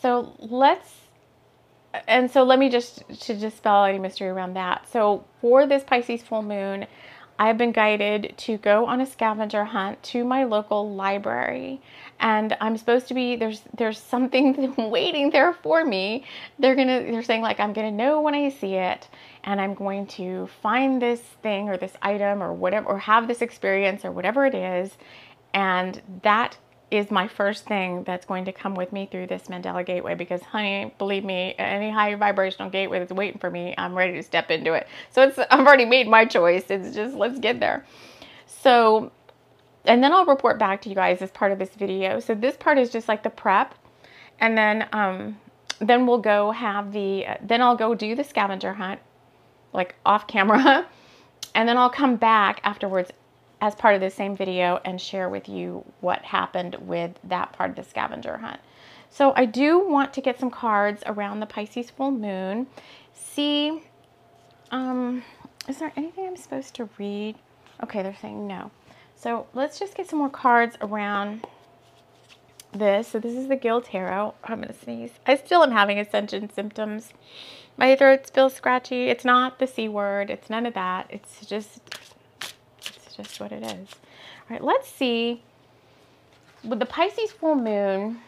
So 0.00 0.34
let's 0.38 0.92
and 2.06 2.30
so 2.30 2.42
let 2.42 2.58
me 2.58 2.68
just 2.68 3.02
to 3.22 3.34
dispel 3.34 3.84
any 3.84 3.98
mystery 3.98 4.28
around 4.28 4.54
that. 4.54 4.88
So 4.90 5.24
for 5.40 5.66
this 5.66 5.84
Pisces 5.84 6.22
full 6.22 6.42
moon, 6.42 6.86
I've 7.38 7.58
been 7.58 7.72
guided 7.72 8.34
to 8.38 8.56
go 8.56 8.86
on 8.86 9.00
a 9.00 9.06
scavenger 9.06 9.64
hunt 9.64 10.02
to 10.04 10.24
my 10.24 10.44
local 10.44 10.94
library 10.94 11.82
and 12.18 12.56
I'm 12.60 12.78
supposed 12.78 13.08
to 13.08 13.14
be 13.14 13.36
there's 13.36 13.62
there's 13.76 13.98
something 13.98 14.74
waiting 14.78 15.30
there 15.30 15.52
for 15.52 15.84
me. 15.84 16.24
They're 16.58 16.74
going 16.74 16.88
to 16.88 17.12
they're 17.12 17.22
saying 17.22 17.42
like 17.42 17.60
I'm 17.60 17.74
going 17.74 17.90
to 17.90 17.96
know 17.96 18.22
when 18.22 18.34
I 18.34 18.48
see 18.48 18.74
it 18.74 19.08
and 19.44 19.60
I'm 19.60 19.74
going 19.74 20.06
to 20.08 20.48
find 20.62 21.00
this 21.00 21.20
thing 21.42 21.68
or 21.68 21.76
this 21.76 21.92
item 22.00 22.42
or 22.42 22.54
whatever 22.54 22.86
or 22.86 22.98
have 23.00 23.28
this 23.28 23.42
experience 23.42 24.04
or 24.04 24.12
whatever 24.12 24.46
it 24.46 24.54
is 24.54 24.96
and 25.52 26.00
that 26.22 26.56
is 26.90 27.10
my 27.10 27.26
first 27.26 27.66
thing 27.66 28.04
that's 28.04 28.24
going 28.26 28.44
to 28.44 28.52
come 28.52 28.74
with 28.74 28.92
me 28.92 29.08
through 29.10 29.26
this 29.26 29.44
Mandela 29.44 29.84
gateway 29.84 30.14
because 30.14 30.42
honey, 30.42 30.94
believe 30.98 31.24
me, 31.24 31.54
any 31.58 31.90
high 31.90 32.14
vibrational 32.14 32.70
gateway 32.70 33.00
that's 33.00 33.12
waiting 33.12 33.40
for 33.40 33.50
me, 33.50 33.74
I'm 33.76 33.94
ready 33.94 34.12
to 34.14 34.22
step 34.22 34.50
into 34.50 34.72
it. 34.72 34.86
So 35.10 35.22
it's 35.22 35.38
I've 35.38 35.66
already 35.66 35.84
made 35.84 36.08
my 36.08 36.24
choice. 36.24 36.64
It's 36.70 36.94
just 36.94 37.16
let's 37.16 37.38
get 37.40 37.58
there. 37.60 37.84
So 38.46 39.10
and 39.84 40.02
then 40.02 40.12
I'll 40.12 40.26
report 40.26 40.58
back 40.58 40.82
to 40.82 40.88
you 40.88 40.94
guys 40.94 41.22
as 41.22 41.30
part 41.30 41.52
of 41.52 41.58
this 41.58 41.70
video. 41.70 42.20
So 42.20 42.34
this 42.34 42.56
part 42.56 42.78
is 42.78 42.90
just 42.90 43.08
like 43.08 43.22
the 43.22 43.30
prep 43.30 43.74
and 44.38 44.56
then 44.56 44.88
um 44.92 45.38
then 45.80 46.06
we'll 46.06 46.18
go 46.18 46.52
have 46.52 46.92
the 46.92 47.26
then 47.42 47.62
I'll 47.62 47.76
go 47.76 47.94
do 47.94 48.14
the 48.14 48.24
scavenger 48.24 48.74
hunt 48.74 49.00
like 49.72 49.96
off 50.06 50.26
camera 50.26 50.86
and 51.54 51.68
then 51.68 51.76
I'll 51.76 51.90
come 51.90 52.16
back 52.16 52.60
afterwards 52.64 53.10
as 53.60 53.74
part 53.74 53.94
of 53.94 54.00
the 54.00 54.10
same 54.10 54.36
video 54.36 54.80
and 54.84 55.00
share 55.00 55.28
with 55.28 55.48
you 55.48 55.84
what 56.00 56.22
happened 56.22 56.76
with 56.80 57.12
that 57.24 57.52
part 57.52 57.70
of 57.70 57.76
the 57.76 57.82
scavenger 57.82 58.36
hunt. 58.38 58.60
So 59.10 59.32
I 59.34 59.46
do 59.46 59.78
want 59.78 60.12
to 60.14 60.20
get 60.20 60.38
some 60.38 60.50
cards 60.50 61.02
around 61.06 61.40
the 61.40 61.46
Pisces 61.46 61.90
full 61.90 62.10
moon. 62.10 62.66
See, 63.14 63.82
um, 64.70 65.22
is 65.68 65.78
there 65.78 65.92
anything 65.96 66.26
I'm 66.26 66.36
supposed 66.36 66.74
to 66.74 66.88
read? 66.98 67.36
Okay, 67.82 68.02
they're 68.02 68.16
saying 68.20 68.46
no. 68.46 68.70
So 69.14 69.46
let's 69.54 69.78
just 69.78 69.96
get 69.96 70.08
some 70.08 70.18
more 70.18 70.28
cards 70.28 70.76
around 70.82 71.46
this. 72.72 73.08
So 73.08 73.18
this 73.18 73.34
is 73.34 73.48
the 73.48 73.56
Gill 73.56 73.80
Tarot. 73.80 74.34
I'm 74.44 74.60
going 74.60 74.68
to 74.68 74.78
sneeze. 74.78 75.12
I 75.26 75.36
still 75.36 75.62
am 75.62 75.70
having 75.70 75.98
ascension 75.98 76.50
symptoms. 76.50 77.14
My 77.78 77.94
throat 77.96 78.30
feels 78.32 78.54
scratchy. 78.54 79.08
It's 79.08 79.24
not 79.24 79.58
the 79.58 79.66
C 79.66 79.88
word. 79.88 80.30
It's 80.30 80.50
none 80.50 80.66
of 80.66 80.74
that. 80.74 81.06
It's 81.10 81.44
just 81.46 81.80
just 83.16 83.40
what 83.40 83.52
it 83.52 83.62
is. 83.62 83.70
All 83.70 84.50
right, 84.50 84.62
let's 84.62 84.88
see. 84.88 85.42
With 86.64 86.78
the 86.78 86.86
Pisces 86.86 87.32
full 87.32 87.54
moon, 87.54 88.20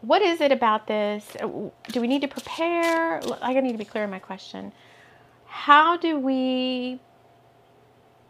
what 0.00 0.22
is 0.22 0.40
it 0.40 0.50
about 0.52 0.86
this? 0.86 1.36
Uh, 1.40 1.70
do 1.88 2.00
we 2.00 2.08
need 2.08 2.22
to 2.22 2.28
prepare? 2.28 3.20
I 3.40 3.52
need 3.60 3.72
to 3.72 3.78
be 3.78 3.84
clear 3.84 4.04
in 4.04 4.10
my 4.10 4.18
question. 4.18 4.72
How 5.46 5.96
do 5.96 6.18
we 6.18 6.98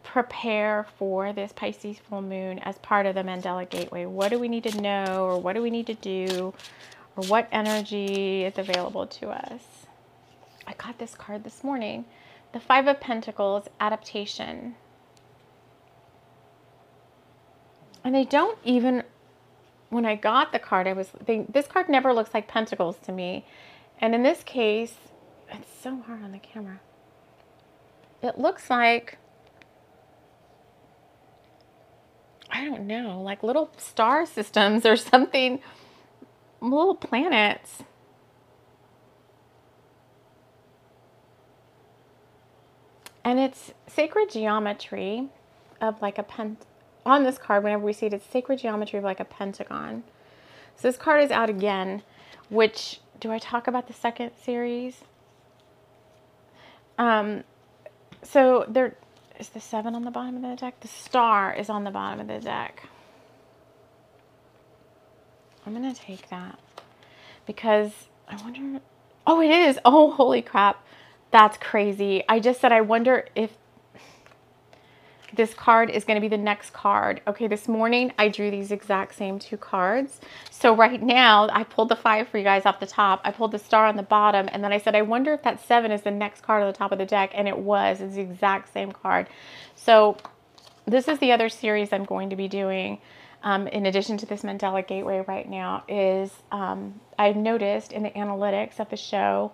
prepare 0.03 0.85
for 0.97 1.33
this 1.33 1.51
Pisces 1.53 1.97
full 1.97 2.21
moon 2.21 2.59
as 2.59 2.77
part 2.79 3.05
of 3.05 3.15
the 3.15 3.23
Mandela 3.23 3.67
Gateway? 3.67 4.05
What 4.05 4.29
do 4.29 4.37
we 4.37 4.47
need 4.47 4.63
to 4.65 4.81
know 4.81 5.25
or 5.25 5.39
what 5.39 5.53
do 5.53 5.61
we 5.61 5.71
need 5.71 5.87
to 5.87 5.95
do 5.95 6.53
or 7.15 7.23
what 7.25 7.47
energy 7.51 8.43
is 8.43 8.57
available 8.57 9.07
to 9.07 9.29
us? 9.29 9.61
I 10.67 10.73
got 10.73 10.99
this 10.99 11.15
card 11.15 11.43
this 11.43 11.63
morning. 11.63 12.05
The 12.51 12.59
Five 12.59 12.87
of 12.87 12.99
Pentacles, 12.99 13.67
Adaptation. 13.79 14.75
And 18.03 18.13
they 18.13 18.25
don't 18.25 18.57
even, 18.63 19.03
when 19.89 20.05
I 20.05 20.15
got 20.15 20.51
the 20.51 20.59
card, 20.59 20.87
I 20.87 20.93
was, 20.93 21.11
they, 21.25 21.45
this 21.47 21.67
card 21.67 21.87
never 21.87 22.13
looks 22.13 22.33
like 22.33 22.47
pentacles 22.47 22.97
to 23.03 23.11
me. 23.11 23.45
And 24.01 24.13
in 24.13 24.23
this 24.23 24.43
case, 24.43 24.95
it's 25.49 25.69
so 25.81 26.01
hard 26.05 26.23
on 26.23 26.31
the 26.31 26.39
camera. 26.39 26.81
It 28.21 28.37
looks 28.37 28.69
like, 28.69 29.17
I 32.49 32.65
don't 32.65 32.87
know, 32.87 33.21
like 33.21 33.43
little 33.43 33.71
star 33.77 34.25
systems 34.27 34.85
or 34.85 34.95
something, 34.97 35.59
little 36.59 36.95
planets. 36.95 37.83
And 43.25 43.39
it's 43.39 43.73
sacred 43.87 44.29
geometry 44.29 45.29
of 45.79 46.01
like 46.01 46.17
a 46.17 46.23
pent 46.23 46.65
on 47.05 47.23
this 47.23 47.37
card, 47.37 47.63
whenever 47.63 47.83
we 47.83 47.93
see 47.93 48.05
it, 48.05 48.13
it's 48.13 48.25
sacred 48.25 48.59
geometry 48.59 48.97
of 48.97 49.03
like 49.03 49.19
a 49.19 49.25
pentagon. 49.25 50.03
So 50.75 50.87
this 50.87 50.97
card 50.97 51.23
is 51.23 51.31
out 51.31 51.49
again, 51.49 52.03
which, 52.49 52.99
do 53.19 53.31
I 53.31 53.39
talk 53.39 53.67
about 53.67 53.87
the 53.87 53.93
second 53.93 54.31
series? 54.41 55.03
Um, 56.97 57.43
so 58.21 58.65
there 58.67 58.95
is 59.39 59.49
the 59.49 59.59
seven 59.59 59.95
on 59.95 60.03
the 60.03 60.11
bottom 60.11 60.35
of 60.37 60.41
the 60.41 60.55
deck. 60.55 60.79
The 60.79 60.87
star 60.87 61.53
is 61.53 61.69
on 61.69 61.83
the 61.83 61.91
bottom 61.91 62.19
of 62.19 62.27
the 62.27 62.39
deck. 62.39 62.87
I'm 65.65 65.73
going 65.73 65.93
to 65.93 65.99
take 65.99 66.29
that 66.29 66.59
because 67.45 67.91
I 68.27 68.35
wonder, 68.41 68.81
oh, 69.25 69.41
it 69.41 69.49
is. 69.49 69.79
Oh, 69.85 70.11
holy 70.11 70.41
crap. 70.41 70.85
That's 71.31 71.57
crazy. 71.57 72.23
I 72.27 72.39
just 72.39 72.61
said, 72.61 72.71
I 72.71 72.81
wonder 72.81 73.25
if 73.35 73.51
this 75.35 75.53
card 75.53 75.89
is 75.89 76.03
going 76.05 76.15
to 76.15 76.21
be 76.21 76.27
the 76.27 76.41
next 76.41 76.73
card. 76.73 77.21
Okay, 77.27 77.47
this 77.47 77.67
morning 77.67 78.13
I 78.19 78.29
drew 78.29 78.51
these 78.51 78.71
exact 78.71 79.15
same 79.15 79.39
two 79.39 79.57
cards. 79.57 80.21
So 80.51 80.75
right 80.75 81.01
now 81.01 81.49
I 81.51 81.63
pulled 81.63 81.89
the 81.89 81.95
five 81.95 82.27
for 82.27 82.37
you 82.37 82.43
guys 82.43 82.65
off 82.65 82.79
the 82.79 82.85
top. 82.87 83.21
I 83.23 83.31
pulled 83.31 83.51
the 83.51 83.59
star 83.59 83.85
on 83.87 83.95
the 83.97 84.03
bottom 84.03 84.47
and 84.51 84.63
then 84.63 84.71
I 84.71 84.77
said, 84.77 84.95
I 84.95 85.01
wonder 85.01 85.33
if 85.33 85.43
that 85.43 85.59
seven 85.59 85.91
is 85.91 86.03
the 86.03 86.11
next 86.11 86.41
card 86.41 86.61
on 86.63 86.67
the 86.67 86.77
top 86.77 86.91
of 86.91 86.99
the 86.99 87.05
deck. 87.05 87.31
And 87.33 87.47
it 87.47 87.57
was, 87.57 88.01
it's 88.01 88.15
the 88.15 88.21
exact 88.21 88.71
same 88.73 88.91
card. 88.91 89.27
So 89.75 90.17
this 90.85 91.07
is 91.07 91.19
the 91.19 91.31
other 91.31 91.49
series 91.49 91.91
I'm 91.93 92.05
going 92.05 92.29
to 92.29 92.35
be 92.35 92.47
doing. 92.47 92.99
Um, 93.43 93.67
in 93.67 93.85
addition 93.85 94.17
to 94.17 94.25
this 94.25 94.43
Mandela 94.43 94.85
Gateway 94.87 95.23
right 95.27 95.49
now 95.49 95.83
is 95.89 96.31
um, 96.51 97.01
I've 97.19 97.35
noticed 97.35 97.91
in 97.91 98.03
the 98.03 98.11
analytics 98.11 98.79
of 98.79 98.89
the 98.89 98.97
show 98.97 99.51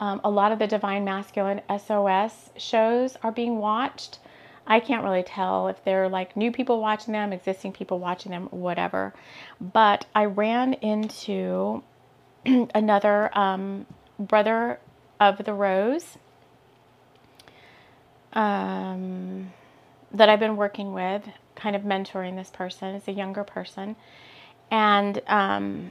Um, 0.00 0.20
a 0.24 0.30
lot 0.30 0.50
of 0.52 0.58
the 0.58 0.66
Divine 0.66 1.04
Masculine 1.04 1.60
SOS 1.68 2.50
shows 2.56 3.16
are 3.22 3.30
being 3.30 3.58
watched. 3.58 4.18
I 4.66 4.80
can't 4.80 5.02
really 5.04 5.22
tell 5.22 5.68
if 5.68 5.82
they're 5.84 6.08
like 6.08 6.36
new 6.36 6.52
people 6.52 6.80
watching 6.80 7.12
them, 7.12 7.32
existing 7.32 7.72
people 7.72 7.98
watching 7.98 8.30
them, 8.30 8.46
whatever. 8.50 9.12
But 9.60 10.06
I 10.14 10.26
ran 10.26 10.74
into 10.74 11.82
another 12.46 13.36
um, 13.36 13.86
brother 14.18 14.78
of 15.20 15.44
the 15.44 15.52
Rose 15.52 16.18
um, 18.32 19.52
that 20.12 20.28
I've 20.28 20.40
been 20.40 20.56
working 20.56 20.92
with, 20.92 21.28
kind 21.54 21.76
of 21.76 21.82
mentoring 21.82 22.36
this 22.36 22.50
person. 22.50 22.94
It's 22.94 23.08
a 23.08 23.12
younger 23.12 23.44
person. 23.44 23.96
And 24.70 25.20
um, 25.26 25.90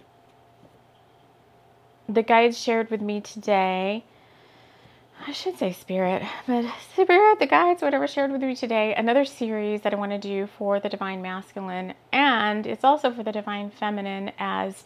the 2.10 2.24
guides 2.24 2.58
shared 2.58 2.90
with 2.90 3.02
me 3.02 3.22
today 3.22 4.04
I 5.28 5.34
should 5.34 5.58
say 5.58 5.72
spirit, 5.72 6.24
but 6.48 6.66
spirit, 6.94 7.40
the 7.40 7.46
guides, 7.46 7.84
whatever 7.84 8.08
shared 8.08 8.32
with 8.32 8.42
me 8.42 8.56
today, 8.56 8.96
another 8.96 9.24
series 9.24 9.82
that 9.82 9.94
I 9.94 9.98
want 9.98 10.12
to 10.14 10.18
do 10.18 10.48
for 10.58 10.80
the 10.80 10.90
divine 10.90 11.22
masculine, 11.22 11.94
and 12.12 12.66
it's 12.66 12.84
also 12.84 13.12
for 13.12 13.22
the 13.22 13.32
divine 13.32 13.70
feminine 13.70 14.32
as 14.40 14.84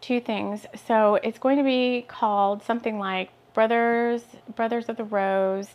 two 0.00 0.20
things. 0.20 0.66
So 0.86 1.14
it's 1.16 1.38
going 1.38 1.58
to 1.58 1.62
be 1.62 2.04
called 2.08 2.64
something 2.64 2.98
like 2.98 3.30
Brothers, 3.54 4.22
Brothers 4.56 4.88
of 4.88 4.96
the 4.96 5.04
Rose. 5.04 5.68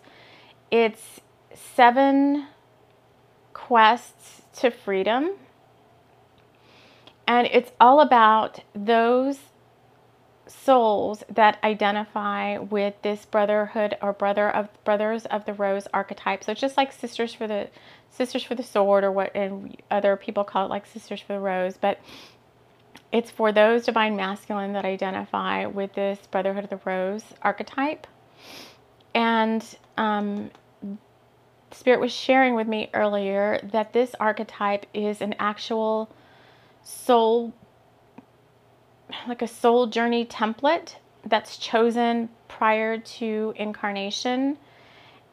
It's 0.69 1.21
seven 1.53 2.47
quests 3.53 4.41
to 4.59 4.69
freedom. 4.69 5.31
And 7.25 7.47
it's 7.47 7.71
all 7.79 8.01
about 8.01 8.59
those 8.75 9.39
souls 10.47 11.23
that 11.29 11.57
identify 11.63 12.57
with 12.57 12.93
this 13.01 13.25
brotherhood 13.25 13.97
or 14.01 14.13
brother 14.13 14.49
of 14.49 14.69
brothers 14.83 15.25
of 15.27 15.45
the 15.45 15.53
rose 15.53 15.87
archetype. 15.93 16.43
So 16.43 16.51
it's 16.51 16.61
just 16.61 16.77
like 16.77 16.91
sisters 16.91 17.33
for 17.33 17.47
the 17.47 17.69
sisters 18.09 18.43
for 18.43 18.55
the 18.55 18.63
sword 18.63 19.03
or 19.03 19.11
what 19.11 19.35
and 19.35 19.75
other 19.89 20.15
people 20.15 20.43
call 20.43 20.65
it 20.65 20.69
like 20.69 20.85
sisters 20.85 21.21
for 21.21 21.33
the 21.33 21.39
rose, 21.39 21.77
but 21.77 21.99
it's 23.11 23.31
for 23.31 23.51
those 23.51 23.85
divine 23.85 24.15
masculine 24.15 24.73
that 24.73 24.85
identify 24.85 25.65
with 25.65 25.93
this 25.93 26.19
brotherhood 26.31 26.65
of 26.65 26.69
the 26.69 26.79
rose 26.83 27.23
archetype. 27.41 28.07
And 29.13 29.63
um, 29.97 30.49
Spirit 31.71 31.99
was 31.99 32.11
sharing 32.11 32.55
with 32.55 32.67
me 32.67 32.89
earlier 32.93 33.59
that 33.71 33.93
this 33.93 34.15
archetype 34.19 34.85
is 34.93 35.21
an 35.21 35.35
actual 35.39 36.09
soul 36.83 37.53
like 39.27 39.41
a 39.41 39.47
soul 39.47 39.87
journey 39.87 40.25
template 40.25 40.95
that's 41.25 41.57
chosen 41.57 42.29
prior 42.47 42.97
to 42.97 43.53
incarnation. 43.55 44.57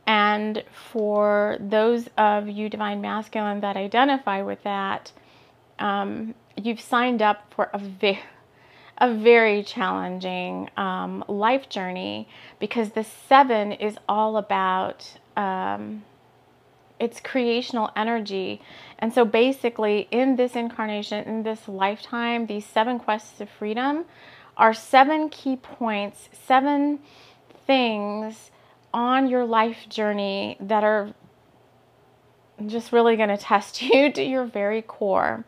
And 0.07 0.65
for 0.93 1.57
those 1.61 2.09
of 2.17 2.49
you 2.49 2.69
divine 2.69 3.01
masculine 3.01 3.61
that 3.61 3.77
identify 3.77 4.43
with 4.43 4.63
that, 4.65 5.13
um, 5.79 6.35
you've 6.57 6.81
signed 6.81 7.23
up 7.23 7.53
for 7.55 7.71
a 7.73 7.79
very 7.79 8.21
a 9.03 9.15
very 9.15 9.63
challenging 9.63 10.69
um, 10.77 11.25
life 11.27 11.71
journey 11.71 12.29
because 12.59 12.91
the 12.91 13.03
seven 13.03 13.73
is 13.73 13.97
all 14.07 14.37
about 14.37 15.11
um, 15.39 16.03
it's 17.01 17.19
creational 17.19 17.91
energy. 17.97 18.61
And 18.99 19.13
so 19.13 19.25
basically, 19.25 20.07
in 20.11 20.37
this 20.37 20.55
incarnation, 20.55 21.27
in 21.27 21.43
this 21.43 21.67
lifetime, 21.67 22.47
these 22.47 22.67
seven 22.67 22.99
quests 22.99 23.41
of 23.41 23.49
freedom 23.49 24.05
are 24.57 24.75
seven 24.75 25.31
key 25.31 25.57
points, 25.57 26.29
seven 26.47 27.01
things 27.67 28.51
on 28.93 29.29
your 29.29 29.45
life 29.47 29.89
journey 29.89 30.57
that 30.61 30.85
are 30.85 31.15
just 32.67 32.93
really 32.93 33.17
going 33.17 33.31
to 33.31 33.39
test 33.39 33.81
you 33.83 34.13
to 34.13 34.23
your 34.23 34.45
very 34.45 34.83
core. 34.83 35.45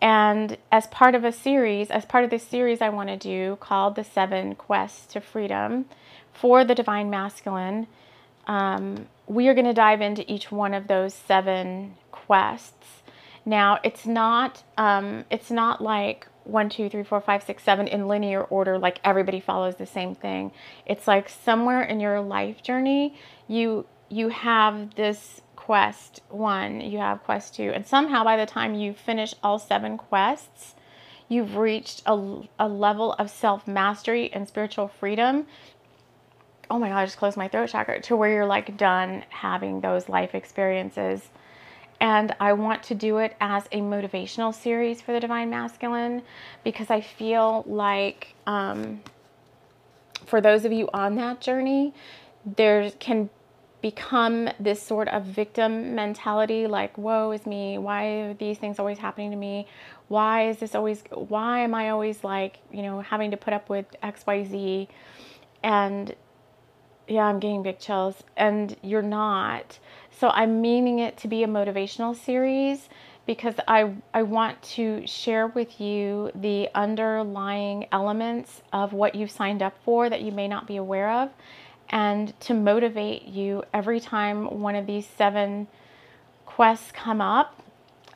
And 0.00 0.56
as 0.70 0.86
part 0.86 1.16
of 1.16 1.24
a 1.24 1.32
series, 1.32 1.90
as 1.90 2.04
part 2.04 2.22
of 2.22 2.30
this 2.30 2.44
series, 2.44 2.80
I 2.80 2.88
want 2.88 3.08
to 3.08 3.16
do 3.16 3.56
called 3.56 3.96
The 3.96 4.04
Seven 4.04 4.54
Quests 4.54 5.12
to 5.14 5.20
Freedom 5.20 5.86
for 6.32 6.64
the 6.64 6.74
Divine 6.74 7.10
Masculine. 7.10 7.88
Um, 8.46 9.08
we 9.28 9.46
are 9.48 9.54
going 9.54 9.66
to 9.66 9.74
dive 9.74 10.00
into 10.00 10.30
each 10.32 10.50
one 10.50 10.74
of 10.74 10.88
those 10.88 11.14
seven 11.14 11.94
quests. 12.10 13.02
Now, 13.44 13.78
it's 13.84 14.06
not 14.06 14.62
um, 14.76 15.24
it's 15.30 15.50
not 15.50 15.82
like 15.82 16.26
one, 16.44 16.70
two, 16.70 16.88
three, 16.88 17.02
four, 17.02 17.20
five, 17.20 17.42
six, 17.42 17.62
seven 17.62 17.86
in 17.86 18.08
linear 18.08 18.42
order, 18.42 18.78
like 18.78 19.00
everybody 19.04 19.38
follows 19.38 19.76
the 19.76 19.86
same 19.86 20.14
thing. 20.14 20.50
It's 20.86 21.06
like 21.06 21.28
somewhere 21.28 21.82
in 21.82 22.00
your 22.00 22.20
life 22.20 22.62
journey, 22.62 23.14
you 23.46 23.86
you 24.08 24.30
have 24.30 24.94
this 24.94 25.42
quest 25.56 26.22
one, 26.30 26.80
you 26.80 26.98
have 26.98 27.22
quest 27.22 27.54
two, 27.54 27.70
and 27.74 27.86
somehow 27.86 28.24
by 28.24 28.36
the 28.36 28.46
time 28.46 28.74
you 28.74 28.94
finish 28.94 29.34
all 29.42 29.58
seven 29.58 29.98
quests, 29.98 30.74
you've 31.28 31.56
reached 31.56 32.02
a, 32.06 32.42
a 32.58 32.68
level 32.68 33.12
of 33.14 33.30
self 33.30 33.68
mastery 33.68 34.32
and 34.32 34.48
spiritual 34.48 34.88
freedom 34.88 35.46
oh 36.70 36.78
my 36.78 36.88
God, 36.88 36.98
I 36.98 37.04
just 37.04 37.16
closed 37.16 37.36
my 37.36 37.48
throat 37.48 37.70
chakra 37.70 38.00
to 38.02 38.16
where 38.16 38.30
you're 38.30 38.46
like 38.46 38.76
done 38.76 39.24
having 39.30 39.80
those 39.80 40.08
life 40.08 40.34
experiences. 40.34 41.28
And 42.00 42.34
I 42.38 42.52
want 42.52 42.82
to 42.84 42.94
do 42.94 43.18
it 43.18 43.36
as 43.40 43.66
a 43.72 43.80
motivational 43.80 44.54
series 44.54 45.00
for 45.00 45.12
the 45.12 45.20
Divine 45.20 45.50
Masculine 45.50 46.22
because 46.62 46.90
I 46.90 47.00
feel 47.00 47.64
like 47.66 48.34
um, 48.46 49.00
for 50.26 50.40
those 50.40 50.64
of 50.64 50.72
you 50.72 50.88
on 50.92 51.16
that 51.16 51.40
journey, 51.40 51.92
there 52.56 52.90
can 52.92 53.30
become 53.80 54.48
this 54.58 54.82
sort 54.82 55.08
of 55.08 55.24
victim 55.24 55.94
mentality 55.94 56.66
like, 56.66 56.96
woe 56.98 57.30
is 57.32 57.46
me. 57.46 57.78
Why 57.78 58.04
are 58.04 58.34
these 58.34 58.58
things 58.58 58.78
always 58.78 58.98
happening 58.98 59.30
to 59.30 59.36
me? 59.36 59.66
Why 60.08 60.48
is 60.48 60.58
this 60.58 60.74
always, 60.74 61.02
why 61.10 61.60
am 61.60 61.74
I 61.74 61.90
always 61.90 62.24
like, 62.24 62.58
you 62.72 62.82
know, 62.82 63.00
having 63.00 63.30
to 63.30 63.36
put 63.36 63.52
up 63.52 63.68
with 63.68 63.86
XYZ? 64.02 64.88
And 65.62 66.14
yeah, 67.08 67.24
I'm 67.24 67.40
getting 67.40 67.62
big 67.62 67.78
chills, 67.78 68.22
and 68.36 68.76
you're 68.82 69.02
not. 69.02 69.78
So 70.18 70.28
I'm 70.28 70.60
meaning 70.60 70.98
it 70.98 71.16
to 71.18 71.28
be 71.28 71.42
a 71.42 71.46
motivational 71.46 72.16
series 72.16 72.88
because 73.26 73.54
I, 73.68 73.94
I 74.14 74.22
want 74.22 74.60
to 74.62 75.06
share 75.06 75.48
with 75.48 75.80
you 75.80 76.30
the 76.34 76.68
underlying 76.74 77.86
elements 77.92 78.62
of 78.72 78.92
what 78.92 79.14
you've 79.14 79.30
signed 79.30 79.62
up 79.62 79.74
for 79.84 80.08
that 80.08 80.22
you 80.22 80.32
may 80.32 80.48
not 80.48 80.66
be 80.66 80.76
aware 80.76 81.10
of, 81.10 81.30
and 81.90 82.38
to 82.40 82.54
motivate 82.54 83.24
you 83.24 83.62
every 83.72 84.00
time 84.00 84.60
one 84.60 84.74
of 84.74 84.86
these 84.86 85.06
seven 85.06 85.68
quests 86.46 86.90
come 86.92 87.20
up 87.20 87.62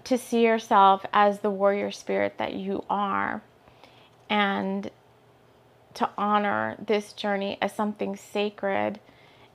to 0.04 0.18
see 0.18 0.44
yourself 0.44 1.04
as 1.12 1.40
the 1.40 1.50
warrior 1.50 1.90
spirit 1.90 2.38
that 2.38 2.54
you 2.54 2.84
are. 2.90 3.42
And 4.28 4.90
to 5.94 6.08
honor 6.16 6.76
this 6.84 7.12
journey 7.12 7.58
as 7.60 7.74
something 7.74 8.16
sacred. 8.16 9.00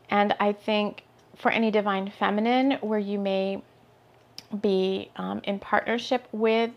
And 0.10 0.36
I 0.40 0.54
think 0.54 1.04
for 1.36 1.52
any 1.52 1.72
divine 1.72 2.10
feminine 2.10 2.74
where 2.82 3.00
you 3.00 3.20
may 3.20 3.62
be 4.62 5.12
um, 5.16 5.42
in 5.44 5.60
partnership 5.60 6.28
with, 6.32 6.72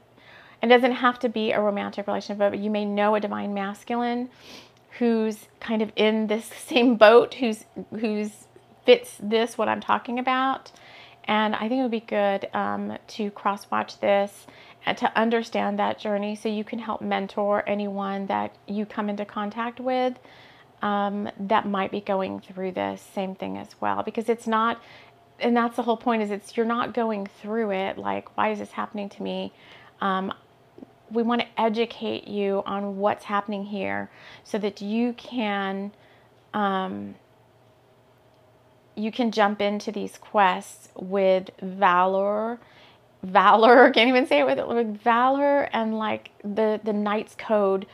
it 0.63 0.67
doesn't 0.67 0.93
have 0.93 1.19
to 1.21 1.29
be 1.29 1.53
a 1.53 1.61
romantic 1.61 2.07
relationship, 2.07 2.39
but 2.39 2.59
you 2.59 2.71
may 2.71 2.85
know 2.85 3.15
a 3.15 3.21
divine 3.21 3.55
masculine 3.55 4.29
who's 4.99 5.49
kind 5.61 5.81
of 5.81 5.91
in 5.97 6.27
this 6.27 6.45
same 6.67 6.97
boat, 6.97 7.35
who's 7.35 7.65
who's 7.91 8.47
fits 8.85 9.17
this 9.23 9.57
what 9.57 9.69
I'm 9.69 9.81
talking 9.81 10.19
about. 10.19 10.73
And 11.25 11.55
I 11.55 11.69
think 11.69 11.81
it 11.81 11.83
would 11.83 11.91
be 11.91 12.01
good 12.01 12.49
um, 12.55 12.99
to 13.09 13.31
cross 13.31 13.71
watch 13.71 14.01
this 14.01 14.47
and 14.87 14.97
to 14.99 15.19
understand 15.19 15.79
that 15.79 15.99
journey 15.99 16.35
so 16.35 16.49
you 16.49 16.65
can 16.65 16.79
help 16.79 17.01
mentor 17.03 17.63
anyone 17.67 18.27
that 18.27 18.55
you 18.67 18.87
come 18.87 19.09
into 19.09 19.25
contact 19.25 19.81
with 19.81 20.19
um, 20.83 21.29
that 21.39 21.67
might 21.67 21.91
be 21.91 22.01
going 22.01 22.41
through 22.41 22.73
this 22.73 23.03
same 23.15 23.35
thing 23.35 23.59
as 23.59 23.69
well. 23.81 24.03
Because 24.03 24.29
it's 24.29 24.47
not 24.47 24.81
and 25.39 25.57
that's 25.57 25.77
the 25.77 25.83
whole 25.83 25.97
point 25.97 26.23
is 26.23 26.31
it's 26.31 26.57
you're 26.57 26.67
not 26.67 26.93
going 26.93 27.27
through 27.41 27.71
it 27.71 27.97
like 27.97 28.37
why 28.37 28.51
is 28.51 28.59
this 28.59 28.73
happening 28.73 29.09
to 29.09 29.23
me? 29.23 29.53
Um, 30.01 30.33
we 31.11 31.23
want 31.23 31.41
to 31.41 31.47
educate 31.61 32.29
you 32.29 32.63
on 32.67 32.99
what's 32.99 33.25
happening 33.25 33.65
here 33.65 34.11
so 34.45 34.59
that 34.59 34.81
you 34.81 35.13
can 35.15 35.93
um, 36.55 37.15
you 38.95 39.13
can 39.13 39.31
jump 39.31 39.61
into 39.61 39.93
these 39.93 40.19
quests 40.19 40.89
with 40.95 41.51
valor 41.63 42.59
valor 43.23 43.91
can't 43.95 44.09
even 44.09 44.27
say 44.27 44.41
it 44.41 44.47
with, 44.47 44.61
with 44.67 45.03
valor 45.03 45.63
and 45.73 45.99
like 45.99 46.31
the 46.45 46.81
the 46.85 46.93
knight's 46.93 47.35
code 47.37 47.87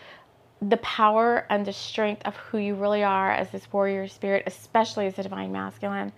the 0.63 0.79
power 0.79 1.47
and 1.51 1.67
the 1.67 1.73
strength 1.73 2.23
of 2.27 2.37
who 2.37 2.59
you 2.59 2.75
really 2.75 3.05
are 3.05 3.33
as 3.33 3.51
this 3.51 3.73
warrior 3.73 4.09
spirit 4.09 4.43
especially 4.47 5.07
as 5.07 5.19
a 5.19 5.25
divine 5.25 5.53
masculine 5.53 6.13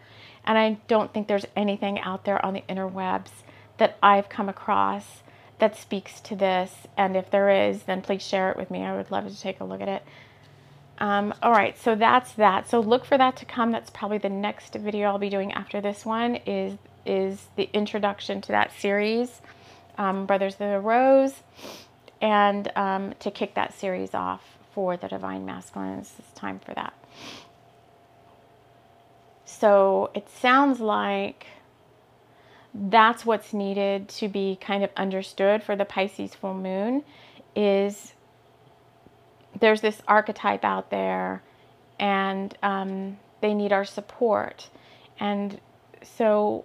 and 0.44 0.58
i 0.58 0.78
don't 0.88 1.14
think 1.14 1.28
there's 1.28 1.46
anything 1.56 1.98
out 2.00 2.24
there 2.24 2.44
on 2.44 2.54
the 2.54 2.64
interwebs 2.68 3.30
that 3.78 3.98
i've 4.02 4.28
come 4.28 4.48
across 4.48 5.22
that 5.58 5.76
speaks 5.76 6.20
to 6.20 6.36
this 6.36 6.86
and 6.96 7.16
if 7.16 7.30
there 7.30 7.50
is 7.50 7.84
then 7.84 8.02
please 8.02 8.22
share 8.22 8.50
it 8.50 8.56
with 8.56 8.70
me 8.70 8.82
i 8.84 8.96
would 8.96 9.10
love 9.10 9.28
to 9.28 9.40
take 9.40 9.60
a 9.60 9.64
look 9.64 9.80
at 9.80 9.88
it 9.88 10.02
Um, 10.98 11.34
all 11.42 11.52
right, 11.52 11.78
so 11.78 11.94
that's 11.94 12.32
that. 12.34 12.68
So 12.70 12.80
look 12.80 13.04
for 13.04 13.18
that 13.18 13.36
to 13.38 13.44
come. 13.44 13.72
That's 13.72 13.90
probably 13.90 14.18
the 14.18 14.30
next 14.30 14.74
video 14.74 15.08
I'll 15.10 15.18
be 15.18 15.30
doing 15.30 15.52
after 15.52 15.80
this 15.80 16.06
one 16.06 16.36
is 16.46 16.78
is 17.08 17.46
the 17.56 17.68
introduction 17.72 18.40
to 18.42 18.52
that 18.52 18.72
series, 18.78 19.40
um, 19.96 20.26
Brothers 20.26 20.54
of 20.54 20.58
the 20.58 20.80
Rose, 20.80 21.34
and 22.20 22.70
um, 22.76 23.14
to 23.20 23.30
kick 23.30 23.54
that 23.54 23.74
series 23.74 24.14
off 24.14 24.58
for 24.72 24.96
the 24.96 25.08
Divine 25.08 25.44
Masculine. 25.44 25.98
It's 25.98 26.12
time 26.34 26.60
for 26.60 26.74
that. 26.74 26.94
So 29.44 30.10
it 30.14 30.28
sounds 30.28 30.78
like 30.78 31.46
that's 32.74 33.24
what's 33.24 33.52
needed 33.52 34.08
to 34.08 34.28
be 34.28 34.56
kind 34.60 34.84
of 34.84 34.90
understood 34.96 35.62
for 35.62 35.74
the 35.74 35.84
Pisces 35.84 36.34
full 36.34 36.54
moon 36.54 37.02
is 37.56 38.12
there's 39.58 39.80
this 39.80 40.00
archetype 40.06 40.64
out 40.64 40.90
there 40.90 41.42
and 41.98 42.56
um, 42.62 43.18
they 43.40 43.54
need 43.54 43.72
our 43.72 43.84
support. 43.84 44.68
And 45.18 45.60
so 46.02 46.64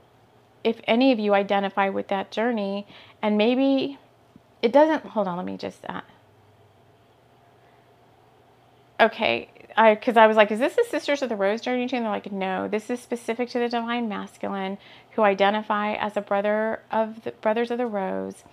if 0.64 0.80
any 0.86 1.12
of 1.12 1.20
you 1.20 1.34
identify 1.34 1.90
with 1.90 2.08
that 2.08 2.32
journey 2.32 2.88
and 3.22 3.38
maybe 3.38 3.98
it 4.62 4.72
doesn't, 4.72 5.06
hold 5.06 5.28
on, 5.28 5.38
let 5.38 5.46
me 5.46 5.58
just, 5.58 5.84
uh, 5.90 6.02
okay, 9.00 9.50
I 9.76 9.96
because 9.96 10.18
I 10.18 10.28
was 10.28 10.38
like, 10.38 10.52
is 10.52 10.60
this 10.60 10.76
the 10.76 10.86
Sisters 10.90 11.22
of 11.22 11.30
the 11.30 11.36
Rose 11.36 11.62
journey 11.62 11.88
chain? 11.88 12.04
They're 12.04 12.12
like, 12.12 12.32
no, 12.32 12.68
this 12.68 12.90
is 12.90 13.00
specific 13.00 13.50
to 13.50 13.60
the 13.60 13.70
divine 13.70 14.08
masculine 14.08 14.78
who 15.12 15.24
identify 15.24 15.94
as 15.94 16.16
a 16.16 16.22
brother 16.22 16.82
of 16.92 17.24
the 17.24 17.32
Brothers 17.32 17.72
of 17.72 17.78
the 17.78 17.88
Rose. 17.88 18.44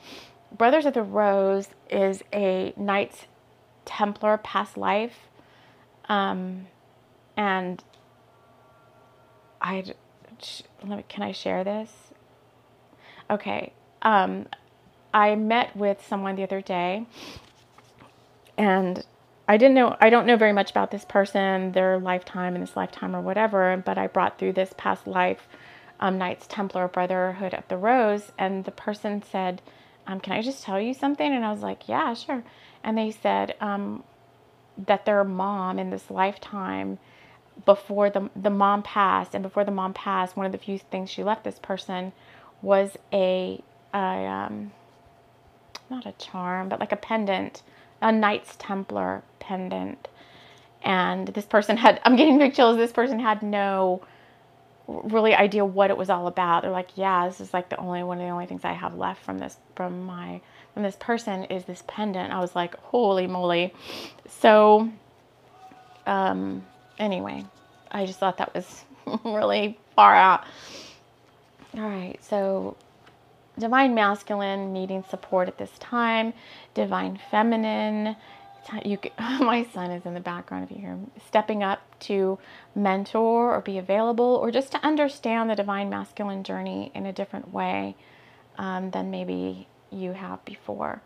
Brothers 0.57 0.87
of 0.87 0.95
the 0.95 1.03
Rose 1.03 1.69
is 1.91 2.23
a 2.33 2.73
Knights 2.77 3.27
Templar 3.85 4.39
past 4.39 4.77
life, 4.77 5.29
um, 6.09 6.67
and 7.37 7.83
I 9.61 9.85
can 11.09 11.23
I 11.23 11.33
share 11.33 11.65
this? 11.65 11.91
Okay, 13.31 13.73
um, 14.03 14.47
I 15.15 15.35
met 15.37 15.77
with 15.77 16.05
someone 16.07 16.37
the 16.37 16.43
other 16.43 16.61
day, 16.61 17.07
and 18.59 19.05
I 19.49 19.57
didn't 19.57 19.75
know, 19.75 19.97
I 20.01 20.11
don't 20.11 20.27
know 20.27 20.37
very 20.37 20.53
much 20.53 20.71
about 20.71 20.91
this 20.91 21.05
person, 21.05 21.73
their 21.73 21.99
lifetime 21.99 22.55
in 22.55 22.61
this 22.61 22.77
lifetime 22.77 23.17
or 23.17 23.21
whatever, 23.21 23.83
but 23.85 23.99
I 23.99 24.07
brought 24.07 24.39
through 24.39 24.53
this 24.53 24.73
past 24.77 25.07
life 25.07 25.49
um, 26.01 26.19
Knights 26.19 26.47
Templar 26.49 26.89
Brotherhood 26.89 27.55
of 27.55 27.67
the 27.69 27.77
Rose, 27.77 28.33
and 28.39 28.65
the 28.65 28.71
person 28.71 29.23
said, 29.23 29.61
um, 30.07 30.21
Can 30.21 30.33
I 30.33 30.43
just 30.43 30.65
tell 30.65 30.81
you 30.81 30.95
something? 30.95 31.35
And 31.35 31.45
I 31.45 31.53
was 31.53 31.63
like, 31.63 31.89
Yeah, 31.89 32.15
sure. 32.15 32.43
And 32.83 32.97
they 32.97 33.11
said 33.11 33.55
um, 33.61 34.03
that 34.79 35.05
their 35.05 35.25
mom 35.25 35.79
in 35.79 35.91
this 35.91 36.11
lifetime, 36.11 36.99
before 37.65 38.11
the, 38.11 38.31
the 38.37 38.51
mom 38.51 38.83
passed, 38.83 39.35
and 39.35 39.43
before 39.43 39.65
the 39.65 39.71
mom 39.71 39.95
passed, 39.95 40.37
one 40.37 40.47
of 40.47 40.53
the 40.53 40.59
few 40.59 40.79
things 40.79 41.11
she 41.11 41.23
left 41.23 41.45
this 41.45 41.59
person 41.59 42.13
was 42.63 42.97
a, 43.13 43.63
a 43.95 43.99
um, 43.99 44.73
not 45.89 46.07
a 46.07 46.13
charm, 46.13 46.69
but 46.69 46.79
like 46.81 46.93
a 46.93 46.97
pendant 46.97 47.63
a 48.01 48.13
Knights 48.13 48.57
Templar 48.59 49.23
pendant. 49.39 50.09
And 50.83 51.29
this 51.29 51.45
person 51.45 51.77
had, 51.77 52.01
I'm 52.05 52.17
getting 52.17 52.39
big 52.39 52.55
chills, 52.55 52.77
this 52.77 52.93
person 52.93 53.19
had 53.19 53.43
no 53.43 54.03
really 54.87 55.35
idea 55.35 55.65
what 55.65 55.91
it 55.91 55.97
was 55.97 56.11
all 56.11 56.27
about. 56.27 56.63
They're 56.63 56.71
like, 56.71 56.91
yeah, 56.97 57.29
this 57.29 57.41
is 57.41 57.53
like 57.53 57.69
the 57.69 57.77
only 57.77 58.03
one 58.03 58.19
of 58.19 58.25
the 58.25 58.31
only 58.31 58.47
things 58.47 58.65
I 58.65 58.73
have 58.73 58.95
left 58.95 59.23
from 59.23 59.39
this, 59.39 59.57
from 59.77 60.03
my, 60.05 60.41
from 60.75 60.83
this 60.83 60.97
person 60.99 61.45
is 61.45 61.65
this 61.65 61.85
pendant. 61.87 62.33
I 62.33 62.41
was 62.41 62.57
like, 62.57 62.77
holy 62.77 63.27
moly. 63.27 63.75
So, 64.27 64.91
um, 66.07 66.65
anyway, 67.01 67.45
I 67.91 68.07
just 68.07 68.21
thought 68.21 68.37
that 68.37 68.55
was 68.55 68.85
really 69.25 69.79
far 69.97 70.15
out. 70.15 70.45
All 71.75 71.89
right, 71.89 72.23
so 72.23 72.77
divine 73.59 73.95
masculine 73.95 74.73
needing 74.73 75.05
support 75.09 75.49
at 75.49 75.59
this 75.59 75.73
time, 75.79 76.33
divine 76.75 77.19
feminine. 77.31 78.17
You, 78.85 78.99
my 79.19 79.67
son 79.73 79.91
is 79.91 80.05
in 80.05 80.15
the 80.15 80.21
background 80.21 80.65
if 80.65 80.71
you 80.71 80.83
hear. 80.83 80.99
Stepping 81.27 81.63
up 81.63 81.81
to 82.01 82.39
mentor 82.75 83.55
or 83.55 83.61
be 83.61 83.79
available, 83.79 84.37
or 84.37 84.51
just 84.51 84.71
to 84.73 84.85
understand 84.85 85.51
the 85.51 85.57
divine 85.57 85.91
masculine 85.91 86.45
journey 86.45 86.93
in 86.95 87.07
a 87.07 87.13
different 87.13 87.53
way 87.53 87.97
um, 88.59 88.91
than 88.91 89.11
maybe 89.11 89.67
you 89.91 90.13
have 90.13 90.45
before. 90.45 91.01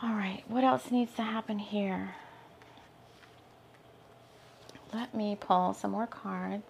All 0.00 0.14
right, 0.14 0.44
what 0.46 0.62
else 0.62 0.90
needs 0.90 1.12
to 1.14 1.22
happen 1.22 1.58
here? 1.58 2.14
Let 4.92 5.14
me 5.14 5.36
pull 5.38 5.74
some 5.74 5.90
more 5.90 6.06
cards. 6.06 6.64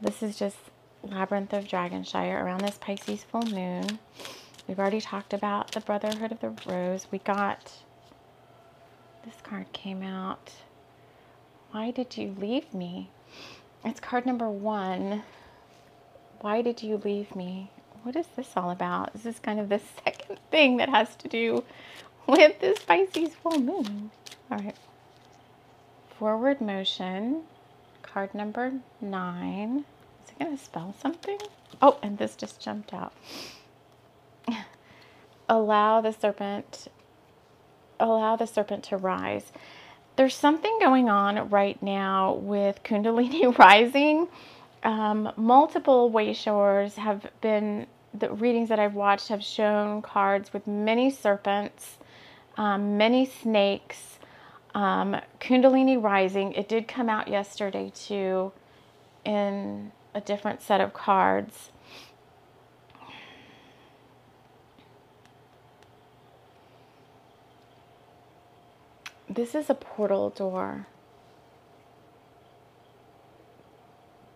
This 0.00 0.22
is 0.22 0.36
just 0.36 0.56
Labyrinth 1.02 1.52
of 1.52 1.64
Dragonshire 1.64 2.42
around 2.42 2.60
this 2.60 2.76
Pisces 2.78 3.22
full 3.22 3.42
moon. 3.42 4.00
We've 4.66 4.78
already 4.78 5.00
talked 5.00 5.32
about 5.32 5.70
the 5.72 5.80
Brotherhood 5.80 6.32
of 6.32 6.40
the 6.40 6.52
Rose. 6.66 7.06
We 7.12 7.18
got, 7.18 7.72
this 9.24 9.36
card 9.44 9.72
came 9.72 10.02
out. 10.02 10.52
Why 11.70 11.92
did 11.92 12.16
you 12.16 12.34
leave 12.38 12.74
me? 12.74 13.10
It's 13.84 14.00
card 14.00 14.26
number 14.26 14.50
one. 14.50 15.22
Why 16.40 16.62
did 16.62 16.82
you 16.82 16.96
leave 16.96 17.36
me? 17.36 17.70
What 18.02 18.16
is 18.16 18.26
this 18.34 18.56
all 18.56 18.70
about? 18.70 19.12
This 19.12 19.24
is 19.24 19.38
kind 19.38 19.60
of 19.60 19.68
the 19.68 19.80
second 20.04 20.38
thing 20.50 20.78
that 20.78 20.88
has 20.88 21.14
to 21.16 21.28
do 21.28 21.62
with 22.26 22.58
this 22.58 22.80
Pisces 22.80 23.34
full 23.36 23.60
moon. 23.60 24.10
All 24.50 24.58
right. 24.58 24.74
Forward 26.18 26.62
motion, 26.62 27.42
card 28.00 28.34
number 28.34 28.72
nine 29.02 29.84
Is 30.24 30.30
it 30.30 30.38
going 30.38 30.56
to 30.56 30.62
spell 30.62 30.94
something? 30.98 31.36
Oh, 31.82 31.98
and 32.02 32.16
this 32.16 32.36
just 32.36 32.58
jumped 32.58 32.94
out. 32.94 33.12
allow 35.48 36.00
the 36.00 36.12
serpent, 36.12 36.88
allow 38.00 38.34
the 38.34 38.46
serpent 38.46 38.84
to 38.84 38.96
rise. 38.96 39.52
There's 40.16 40.34
something 40.34 40.78
going 40.80 41.10
on 41.10 41.50
right 41.50 41.82
now 41.82 42.32
with 42.32 42.82
Kundalini 42.82 43.56
rising. 43.58 44.28
Um, 44.82 45.32
multiple 45.36 46.10
Wayshowers 46.10 46.94
have 46.94 47.30
been, 47.42 47.86
the 48.14 48.30
readings 48.30 48.70
that 48.70 48.78
I've 48.78 48.94
watched 48.94 49.28
have 49.28 49.44
shown 49.44 50.00
cards 50.00 50.54
with 50.54 50.66
many 50.66 51.10
serpents, 51.10 51.98
um, 52.56 52.96
many 52.96 53.26
snakes, 53.26 54.15
um, 54.76 55.16
Kundalini 55.40 56.00
rising. 56.00 56.52
It 56.52 56.68
did 56.68 56.86
come 56.86 57.08
out 57.08 57.28
yesterday 57.28 57.90
too 57.94 58.52
in 59.24 59.90
a 60.14 60.20
different 60.20 60.60
set 60.60 60.82
of 60.82 60.92
cards. 60.92 61.70
This 69.30 69.54
is 69.54 69.70
a 69.70 69.74
portal 69.74 70.28
door. 70.30 70.86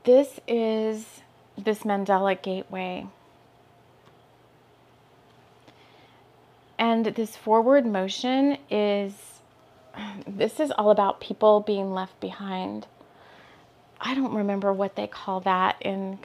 This 0.04 0.40
is 0.48 1.20
this 1.56 1.80
Mandela 1.80 2.40
gateway. 2.40 3.06
And 6.78 7.04
this 7.04 7.36
forward 7.36 7.84
motion 7.84 8.56
is, 8.70 9.29
this 10.26 10.60
is 10.60 10.70
all 10.72 10.90
about 10.90 11.20
people 11.20 11.60
being 11.60 11.92
left 11.92 12.18
behind. 12.20 12.86
I 14.00 14.14
don't 14.14 14.34
remember 14.34 14.72
what 14.72 14.96
they 14.96 15.06
call 15.06 15.40
that 15.40 15.76
in 15.80 16.18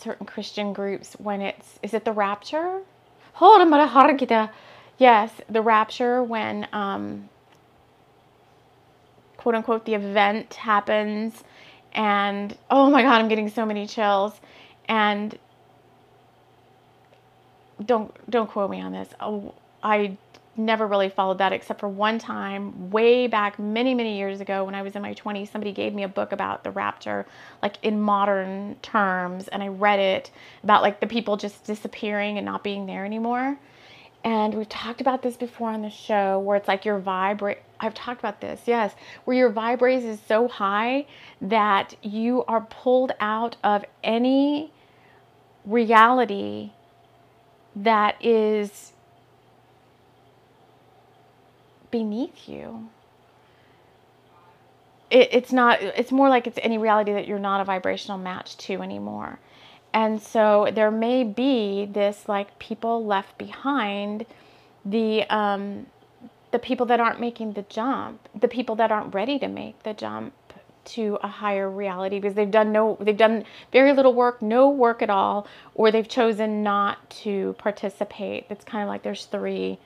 certain 0.00 0.26
Christian 0.26 0.72
groups 0.72 1.14
when 1.14 1.40
it's 1.40 1.78
is 1.82 1.94
it 1.94 2.04
the 2.04 2.12
rapture? 2.12 2.80
Hold 3.34 3.60
on, 3.60 3.88
hard 3.88 4.18
gita. 4.18 4.50
Yes, 4.98 5.32
the 5.48 5.62
rapture 5.62 6.22
when 6.22 6.66
um, 6.72 7.28
quote 9.36 9.54
unquote 9.54 9.84
the 9.84 9.94
event 9.94 10.54
happens 10.54 11.44
and 11.92 12.56
oh 12.70 12.90
my 12.90 13.02
god, 13.02 13.20
I'm 13.20 13.28
getting 13.28 13.48
so 13.48 13.64
many 13.66 13.86
chills 13.86 14.40
and 14.88 15.38
don't 17.84 18.12
don't 18.30 18.50
quote 18.50 18.70
me 18.70 18.80
on 18.80 18.92
this. 18.92 19.08
Oh, 19.20 19.54
I 19.82 20.16
never 20.56 20.86
really 20.86 21.08
followed 21.08 21.38
that 21.38 21.52
except 21.52 21.80
for 21.80 21.88
one 21.88 22.18
time 22.18 22.90
way 22.90 23.26
back 23.26 23.58
many 23.58 23.94
many 23.94 24.18
years 24.18 24.40
ago 24.40 24.64
when 24.64 24.74
i 24.74 24.82
was 24.82 24.94
in 24.94 25.00
my 25.00 25.14
20s 25.14 25.50
somebody 25.50 25.72
gave 25.72 25.94
me 25.94 26.02
a 26.02 26.08
book 26.08 26.32
about 26.32 26.62
the 26.62 26.70
rapture 26.70 27.24
like 27.62 27.76
in 27.82 27.98
modern 27.98 28.76
terms 28.82 29.48
and 29.48 29.62
i 29.62 29.68
read 29.68 29.98
it 29.98 30.30
about 30.62 30.82
like 30.82 31.00
the 31.00 31.06
people 31.06 31.36
just 31.36 31.64
disappearing 31.64 32.38
and 32.38 32.44
not 32.46 32.62
being 32.62 32.86
there 32.86 33.04
anymore. 33.04 33.58
And 34.24 34.54
we've 34.54 34.68
talked 34.68 35.00
about 35.00 35.22
this 35.22 35.36
before 35.36 35.70
on 35.70 35.82
the 35.82 35.90
show 35.90 36.38
where 36.38 36.56
it's 36.56 36.68
like 36.68 36.84
your 36.84 36.98
vibrate 36.98 37.58
I've 37.80 37.94
talked 37.94 38.20
about 38.20 38.40
this, 38.40 38.60
yes, 38.66 38.94
where 39.24 39.36
your 39.36 39.50
vibrates 39.50 40.04
is 40.04 40.20
so 40.28 40.46
high 40.46 41.06
that 41.40 41.96
you 42.00 42.44
are 42.44 42.60
pulled 42.60 43.10
out 43.18 43.56
of 43.64 43.84
any 44.04 44.72
reality 45.64 46.70
that 47.74 48.24
is 48.24 48.91
beneath 51.92 52.48
you. 52.48 52.90
it, 55.10 55.30
it's 55.32 55.52
not, 55.52 55.82
it's 55.82 56.12
more 56.12 56.30
like 56.30 56.48
it's 56.48 56.60
any 56.62 56.78
reality 56.78 57.14
that 57.14 57.28
you're 57.28 57.40
not 57.40 57.62
a 57.62 57.64
vibrational 57.64 58.18
match 58.18 58.58
to 58.58 58.82
anymore. 58.82 59.40
And 59.94 60.22
so 60.22 60.70
there 60.74 60.92
may 60.92 61.24
be 61.24 61.86
this 61.86 62.28
like 62.28 62.58
people 62.60 63.06
left 63.06 63.38
behind, 63.38 64.26
the, 64.84 65.24
um, 65.30 65.86
the 66.52 66.60
people 66.60 66.86
that 66.88 67.00
aren't 67.00 67.20
making 67.20 67.54
the 67.54 67.62
jump, 67.64 68.28
the 68.38 68.48
people 68.48 68.76
that 68.76 68.92
aren't 68.92 69.14
ready 69.14 69.38
to 69.40 69.48
make 69.48 69.82
the 69.84 69.94
jump 69.94 70.34
to 70.84 71.18
a 71.22 71.28
higher 71.28 71.70
reality 71.70 72.18
because 72.20 72.34
they've 72.34 72.50
done 72.52 72.72
no 72.72 72.96
they've 73.00 73.18
done 73.18 73.44
very 73.72 73.92
little 73.92 74.14
work 74.14 74.42
no 74.42 74.70
work 74.70 75.02
at 75.02 75.10
all 75.10 75.46
or 75.74 75.90
they've 75.92 76.08
chosen 76.08 76.62
not 76.62 77.10
to 77.10 77.54
participate 77.58 78.46
it's 78.50 78.64
kind 78.64 78.82
of 78.84 78.88
like 78.88 79.02
there's 79.02 79.26
three 79.26 79.78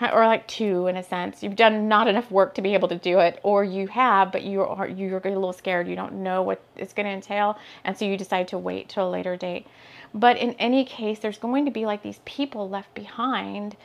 or 0.00 0.26
like 0.26 0.46
two 0.46 0.86
in 0.86 0.96
a 0.96 1.02
sense. 1.02 1.42
You've 1.42 1.56
done 1.56 1.88
not 1.88 2.08
enough 2.08 2.30
work 2.30 2.54
to 2.54 2.62
be 2.62 2.74
able 2.74 2.88
to 2.88 2.96
do 2.96 3.18
it 3.18 3.40
or 3.42 3.64
you 3.64 3.88
have 3.88 4.30
but 4.30 4.42
you 4.42 4.62
are 4.62 4.88
you're 4.88 5.18
a 5.18 5.30
little 5.30 5.52
scared. 5.52 5.88
You 5.88 5.96
don't 5.96 6.22
know 6.22 6.42
what 6.42 6.62
it's 6.76 6.92
going 6.92 7.06
to 7.06 7.12
entail 7.12 7.58
and 7.84 7.96
so 7.96 8.04
you 8.04 8.16
decide 8.16 8.48
to 8.48 8.58
wait 8.58 8.88
till 8.88 9.08
a 9.08 9.10
later 9.10 9.36
date. 9.36 9.66
But 10.14 10.36
in 10.38 10.54
any 10.54 10.84
case 10.84 11.18
there's 11.18 11.38
going 11.38 11.64
to 11.64 11.70
be 11.70 11.86
like 11.86 12.02
these 12.02 12.20
people 12.24 12.68
left 12.68 12.94
behind 12.94 13.76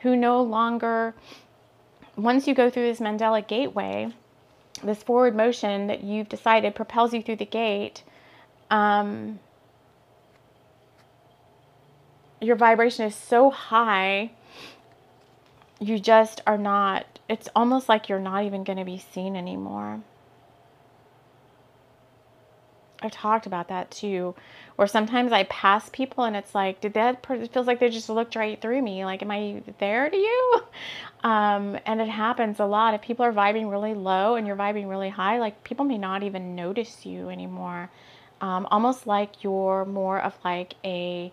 who 0.00 0.16
no 0.16 0.42
longer 0.42 1.14
once 2.16 2.46
you 2.46 2.54
go 2.54 2.68
through 2.68 2.84
this 2.84 3.00
Mandela 3.00 3.46
gateway, 3.46 4.12
this 4.82 5.02
forward 5.02 5.34
motion 5.34 5.86
that 5.86 6.02
you've 6.02 6.28
decided 6.28 6.74
propels 6.74 7.14
you 7.14 7.22
through 7.22 7.36
the 7.36 7.46
gate, 7.46 8.02
um, 8.70 9.38
your 12.40 12.56
vibration 12.56 13.06
is 13.06 13.14
so 13.14 13.50
high, 13.50 14.32
you 15.82 15.98
just 15.98 16.40
are 16.46 16.58
not, 16.58 17.18
it's 17.28 17.48
almost 17.56 17.88
like 17.88 18.08
you're 18.08 18.20
not 18.20 18.44
even 18.44 18.62
going 18.64 18.78
to 18.78 18.84
be 18.84 18.98
seen 18.98 19.34
anymore. 19.36 20.00
I've 23.02 23.10
talked 23.10 23.46
about 23.46 23.68
that 23.68 23.90
too. 23.90 24.34
where 24.76 24.86
sometimes 24.86 25.32
I 25.32 25.42
pass 25.44 25.90
people 25.90 26.22
and 26.24 26.36
it's 26.36 26.54
like, 26.54 26.80
did 26.80 26.94
that, 26.94 27.26
it 27.28 27.52
feels 27.52 27.66
like 27.66 27.80
they 27.80 27.90
just 27.90 28.08
looked 28.08 28.36
right 28.36 28.60
through 28.60 28.80
me. 28.80 29.04
Like, 29.04 29.22
am 29.22 29.30
I 29.30 29.62
there 29.78 30.08
to 30.08 30.16
you? 30.16 30.62
Um, 31.24 31.78
and 31.86 32.00
it 32.00 32.08
happens 32.08 32.58
a 32.58 32.64
lot. 32.64 32.94
If 32.94 33.02
people 33.02 33.24
are 33.24 33.32
vibing 33.32 33.70
really 33.70 33.94
low 33.94 34.34
and 34.34 34.44
you're 34.44 34.56
vibing 34.56 34.88
really 34.88 35.08
high, 35.08 35.38
like 35.38 35.62
people 35.62 35.84
may 35.84 35.96
not 35.96 36.24
even 36.24 36.56
notice 36.56 37.06
you 37.06 37.28
anymore. 37.28 37.88
Um, 38.40 38.66
almost 38.72 39.06
like 39.06 39.44
you're 39.44 39.84
more 39.84 40.20
of 40.20 40.34
like 40.44 40.74
a, 40.84 41.32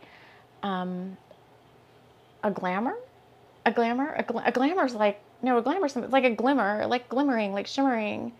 um, 0.61 1.17
a 2.43 2.51
glamour, 2.51 2.97
a 3.65 3.71
glamour, 3.71 4.13
a, 4.17 4.23
gl- 4.23 4.47
a 4.47 4.51
glamour 4.51 4.85
is 4.85 4.95
like, 4.95 5.21
no, 5.41 5.57
a 5.57 5.61
glamour 5.61 5.85
is 5.85 5.95
like 5.95 6.23
a 6.23 6.35
glimmer, 6.35 6.85
like 6.87 7.09
glimmering, 7.09 7.53
like 7.53 7.67
shimmering, 7.67 8.33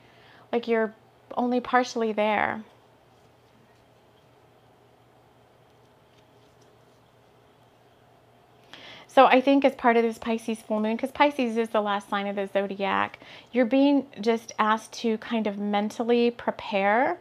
like 0.52 0.68
you're 0.68 0.94
only 1.36 1.60
partially 1.60 2.12
there. 2.12 2.64
So 9.08 9.26
I 9.26 9.42
think 9.42 9.66
as 9.66 9.76
part 9.76 9.98
of 9.98 10.04
this 10.04 10.18
Pisces 10.18 10.62
full 10.62 10.80
moon, 10.80 10.96
because 10.96 11.12
Pisces 11.12 11.58
is 11.58 11.70
the 11.70 11.82
last 11.82 12.10
sign 12.10 12.28
of 12.28 12.36
the 12.36 12.48
zodiac, 12.48 13.20
you're 13.52 13.66
being 13.66 14.06
just 14.22 14.54
asked 14.60 14.94
to 14.94 15.18
kind 15.18 15.48
of 15.48 15.58
mentally 15.58 16.32
prepare 16.32 17.18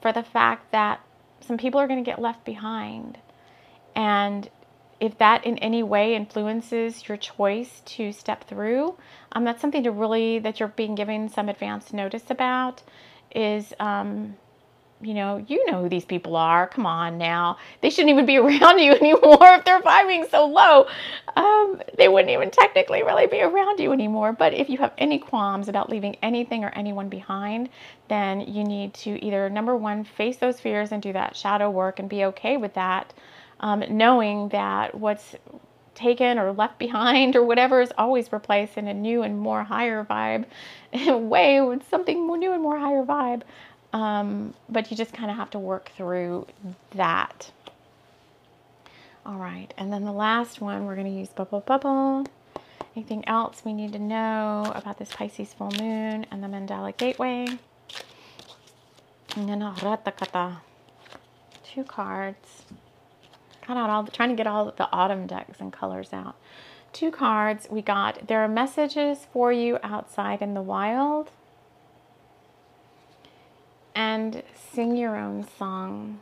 for 0.00 0.12
the 0.12 0.22
fact 0.22 0.70
that 0.72 1.00
some 1.40 1.58
people 1.58 1.80
are 1.80 1.88
going 1.88 2.02
to 2.02 2.08
get 2.08 2.20
left 2.20 2.44
behind. 2.44 3.18
And 3.94 4.48
if 5.00 5.16
that 5.18 5.44
in 5.44 5.58
any 5.58 5.82
way 5.82 6.14
influences 6.14 7.08
your 7.08 7.16
choice 7.16 7.82
to 7.86 8.12
step 8.12 8.44
through, 8.44 8.96
um, 9.32 9.44
that's 9.44 9.60
something 9.60 9.82
to 9.84 9.90
really, 9.90 10.38
that 10.40 10.60
you're 10.60 10.68
being 10.68 10.94
given 10.94 11.28
some 11.28 11.48
advance 11.48 11.92
notice 11.92 12.30
about 12.30 12.82
is 13.34 13.72
um, 13.80 14.36
you 15.02 15.14
know, 15.14 15.44
you 15.48 15.64
know 15.70 15.82
who 15.82 15.88
these 15.88 16.04
people 16.04 16.36
are. 16.36 16.66
Come 16.66 16.86
on 16.86 17.16
now. 17.16 17.56
They 17.80 17.90
shouldn't 17.90 18.10
even 18.10 18.26
be 18.26 18.36
around 18.38 18.78
you 18.78 18.92
anymore 18.92 19.54
if 19.54 19.64
they're 19.64 19.80
vibing 19.80 20.30
so 20.30 20.46
low. 20.46 20.86
Um, 21.36 21.80
they 21.96 22.08
wouldn't 22.08 22.30
even 22.30 22.50
technically 22.50 23.02
really 23.02 23.26
be 23.26 23.40
around 23.40 23.80
you 23.80 23.92
anymore. 23.92 24.32
But 24.32 24.52
if 24.52 24.68
you 24.68 24.78
have 24.78 24.92
any 24.98 25.18
qualms 25.18 25.68
about 25.68 25.90
leaving 25.90 26.16
anything 26.22 26.64
or 26.64 26.70
anyone 26.70 27.08
behind, 27.08 27.70
then 28.08 28.40
you 28.40 28.64
need 28.64 28.94
to 28.94 29.24
either, 29.24 29.48
number 29.48 29.76
one, 29.76 30.04
face 30.04 30.36
those 30.36 30.60
fears 30.60 30.92
and 30.92 31.02
do 31.02 31.12
that 31.12 31.36
shadow 31.36 31.70
work 31.70 31.98
and 31.98 32.08
be 32.08 32.24
okay 32.26 32.56
with 32.56 32.74
that, 32.74 33.14
um, 33.60 33.84
knowing 33.88 34.48
that 34.48 34.94
what's 34.94 35.36
taken 35.94 36.38
or 36.38 36.52
left 36.52 36.78
behind 36.78 37.36
or 37.36 37.44
whatever 37.44 37.80
is 37.80 37.92
always 37.96 38.32
replaced 38.32 38.76
in 38.76 38.88
a 38.88 38.94
new 38.94 39.22
and 39.22 39.38
more 39.38 39.62
higher 39.64 40.04
vibe 40.04 40.46
way 41.28 41.60
with 41.60 41.88
something 41.88 42.26
more 42.26 42.38
new 42.38 42.52
and 42.52 42.62
more 42.62 42.78
higher 42.78 43.04
vibe. 43.04 43.42
Um, 43.92 44.54
but 44.68 44.90
you 44.90 44.96
just 44.96 45.12
kind 45.12 45.30
of 45.30 45.36
have 45.36 45.50
to 45.50 45.58
work 45.58 45.90
through 45.96 46.46
that. 46.92 47.50
All 49.26 49.36
right, 49.36 49.72
and 49.76 49.92
then 49.92 50.04
the 50.04 50.12
last 50.12 50.60
one, 50.60 50.86
we're 50.86 50.94
going 50.94 51.12
to 51.12 51.18
use 51.18 51.28
Bubble 51.28 51.60
Bubble. 51.60 52.24
Anything 52.96 53.26
else 53.28 53.62
we 53.64 53.72
need 53.72 53.92
to 53.92 53.98
know 53.98 54.72
about 54.74 54.98
this 54.98 55.12
Pisces 55.12 55.52
full 55.52 55.70
moon 55.78 56.26
and 56.30 56.42
the 56.42 56.48
Mandela 56.48 56.96
Gateway? 56.96 57.46
And 59.36 59.48
then 59.48 59.60
Ratakata. 59.60 60.58
Two 61.62 61.84
cards. 61.84 62.64
Got 63.70 63.76
out 63.76 63.90
all 63.90 64.02
the, 64.02 64.10
trying 64.10 64.30
to 64.30 64.34
get 64.34 64.48
all 64.48 64.72
the 64.76 64.88
autumn 64.90 65.28
decks 65.28 65.60
and 65.60 65.72
colors 65.72 66.12
out. 66.12 66.34
Two 66.92 67.12
cards. 67.12 67.68
We 67.70 67.82
got, 67.82 68.26
there 68.26 68.40
are 68.40 68.48
messages 68.48 69.28
for 69.32 69.52
you 69.52 69.78
outside 69.84 70.42
in 70.42 70.54
the 70.54 70.60
wild 70.60 71.30
and 73.94 74.42
sing 74.56 74.96
your 74.96 75.14
own 75.16 75.46
song. 75.56 76.18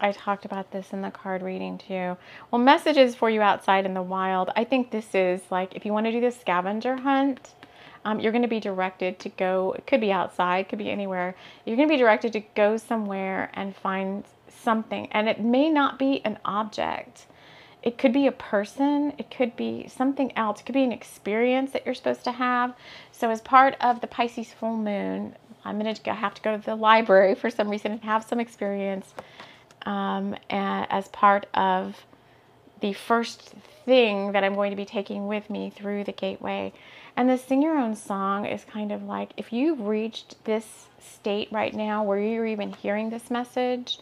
I 0.00 0.12
talked 0.12 0.44
about 0.44 0.70
this 0.70 0.92
in 0.92 1.02
the 1.02 1.10
card 1.10 1.42
reading 1.42 1.78
too. 1.78 2.16
Well, 2.50 2.60
messages 2.60 3.14
for 3.14 3.28
you 3.28 3.40
outside 3.40 3.84
in 3.84 3.94
the 3.94 4.02
wild. 4.02 4.50
I 4.56 4.64
think 4.64 4.90
this 4.90 5.14
is 5.14 5.40
like 5.50 5.74
if 5.74 5.84
you 5.84 5.92
want 5.92 6.06
to 6.06 6.12
do 6.12 6.20
the 6.20 6.30
scavenger 6.30 6.96
hunt, 6.96 7.54
um, 8.04 8.20
you're 8.20 8.32
going 8.32 8.42
to 8.42 8.48
be 8.48 8.60
directed 8.60 9.18
to 9.20 9.28
go, 9.28 9.74
it 9.76 9.86
could 9.86 10.00
be 10.00 10.12
outside, 10.12 10.68
could 10.68 10.78
be 10.78 10.90
anywhere. 10.90 11.34
You're 11.64 11.76
going 11.76 11.88
to 11.88 11.92
be 11.92 11.98
directed 11.98 12.32
to 12.34 12.40
go 12.54 12.76
somewhere 12.76 13.50
and 13.54 13.74
find 13.74 14.24
something. 14.48 15.08
And 15.12 15.28
it 15.28 15.40
may 15.40 15.68
not 15.68 15.98
be 15.98 16.24
an 16.24 16.38
object. 16.44 17.26
It 17.82 17.96
could 17.96 18.12
be 18.12 18.26
a 18.26 18.32
person, 18.32 19.12
it 19.18 19.30
could 19.30 19.56
be 19.56 19.86
something 19.88 20.36
else, 20.36 20.60
it 20.60 20.66
could 20.66 20.74
be 20.74 20.82
an 20.82 20.92
experience 20.92 21.70
that 21.72 21.86
you're 21.86 21.94
supposed 21.94 22.24
to 22.24 22.32
have. 22.32 22.74
So, 23.12 23.30
as 23.30 23.40
part 23.40 23.76
of 23.80 24.00
the 24.00 24.08
Pisces 24.08 24.52
full 24.52 24.76
moon, 24.76 25.36
I'm 25.64 25.78
going 25.78 25.94
to 25.94 26.12
have 26.12 26.34
to 26.34 26.42
go 26.42 26.56
to 26.56 26.64
the 26.64 26.74
library 26.74 27.34
for 27.34 27.50
some 27.50 27.68
reason 27.68 27.92
and 27.92 28.02
have 28.02 28.24
some 28.24 28.40
experience 28.40 29.14
um, 29.86 30.36
as 30.50 31.08
part 31.08 31.46
of 31.54 32.04
the 32.80 32.92
first 32.92 33.54
thing 33.84 34.32
that 34.32 34.44
I'm 34.44 34.54
going 34.54 34.70
to 34.70 34.76
be 34.76 34.84
taking 34.84 35.26
with 35.26 35.50
me 35.50 35.70
through 35.70 36.04
the 36.04 36.12
gateway. 36.12 36.72
And 37.16 37.28
the 37.28 37.36
sing 37.36 37.62
your 37.62 37.76
own 37.76 37.96
song 37.96 38.46
is 38.46 38.64
kind 38.64 38.92
of 38.92 39.02
like 39.02 39.32
if 39.36 39.52
you've 39.52 39.80
reached 39.80 40.44
this 40.44 40.86
state 41.00 41.48
right 41.50 41.74
now 41.74 42.04
where 42.04 42.18
you're 42.18 42.46
even 42.46 42.72
hearing 42.72 43.10
this 43.10 43.30
message, 43.30 43.98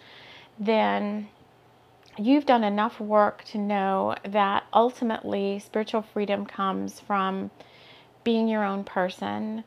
then 0.59 1.29
you've 2.19 2.47
done 2.47 2.65
enough 2.65 3.01
work 3.01 3.45
to 3.45 3.59
know 3.59 4.15
that 4.25 4.65
ultimately 4.73 5.59
spiritual 5.59 6.03
freedom 6.03 6.47
comes 6.47 7.01
from 7.01 7.51
being 8.25 8.49
your 8.49 8.65
own 8.65 8.85
person, 8.85 9.63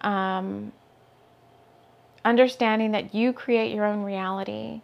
um, 0.00 0.72
understanding 2.24 2.92
that 2.92 3.14
you 3.14 3.32
create 3.32 3.74
your 3.74 3.84
own 3.84 4.02
reality. 4.02 4.80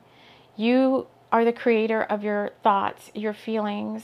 You 0.58 1.06
are 1.30 1.44
the 1.44 1.52
creator 1.52 2.02
of 2.02 2.24
your 2.24 2.50
thoughts, 2.62 3.10
your 3.14 3.32
feelings, 3.32 4.02